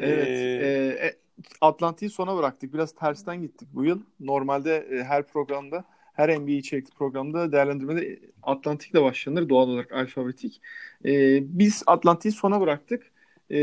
Evet. 0.00 0.28
Ee, 0.28 0.96
e, 1.02 1.06
e, 1.06 1.16
Atlantik'i 1.60 2.10
sona 2.10 2.36
bıraktık. 2.36 2.74
Biraz 2.74 2.94
tersten 2.94 3.42
gittik 3.42 3.68
bu 3.72 3.84
yıl. 3.84 4.00
Normalde 4.20 4.76
e, 4.76 5.04
her 5.04 5.26
programda, 5.26 5.84
her 6.12 6.40
NBA 6.40 6.50
içerikli 6.50 6.90
programda 6.94 7.52
değerlendirmede 7.52 8.20
Atlantik'le 8.42 8.94
başlanır 8.94 9.48
doğal 9.48 9.68
olarak 9.68 9.92
alfabetik. 9.92 10.60
E, 11.04 11.40
biz 11.58 11.82
Atlantik'i 11.86 12.36
sona 12.36 12.60
bıraktık. 12.60 13.12
E, 13.50 13.56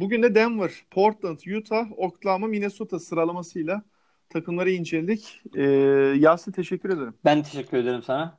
bugün 0.00 0.22
de 0.22 0.34
Denver, 0.34 0.72
Portland, 0.90 1.38
Utah, 1.56 1.86
Oklahoma, 1.96 2.46
Minnesota 2.46 3.00
sıralamasıyla 3.00 3.82
takımları 4.30 4.70
inceledik. 4.70 5.42
E, 5.54 5.62
Yasin 6.18 6.52
teşekkür 6.52 6.90
ederim. 6.90 7.14
ben 7.24 7.42
teşekkür 7.42 7.76
ederim 7.76 8.02
sana. 8.02 8.38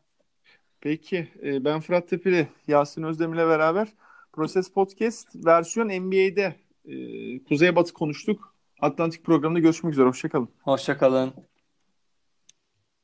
Peki, 0.82 1.28
e, 1.44 1.66
ben 1.66 1.80
Fırat 1.80 2.10
Tepeli, 2.10 2.48
Yasin 2.68 3.04
Özdemir'le 3.04 3.50
beraber 3.50 3.88
Proses 4.34 4.70
Podcast 4.70 5.36
versiyon 5.36 5.88
NBA'de 5.88 6.56
e, 6.86 6.94
Kuzey 7.44 7.76
Batı 7.76 7.94
konuştuk. 7.94 8.56
Atlantik 8.82 9.24
programında 9.24 9.60
görüşmek 9.60 9.94
üzere. 9.94 10.08
Hoşçakalın. 10.08 10.50
Hoşça 10.64 10.98
kalın. 10.98 11.49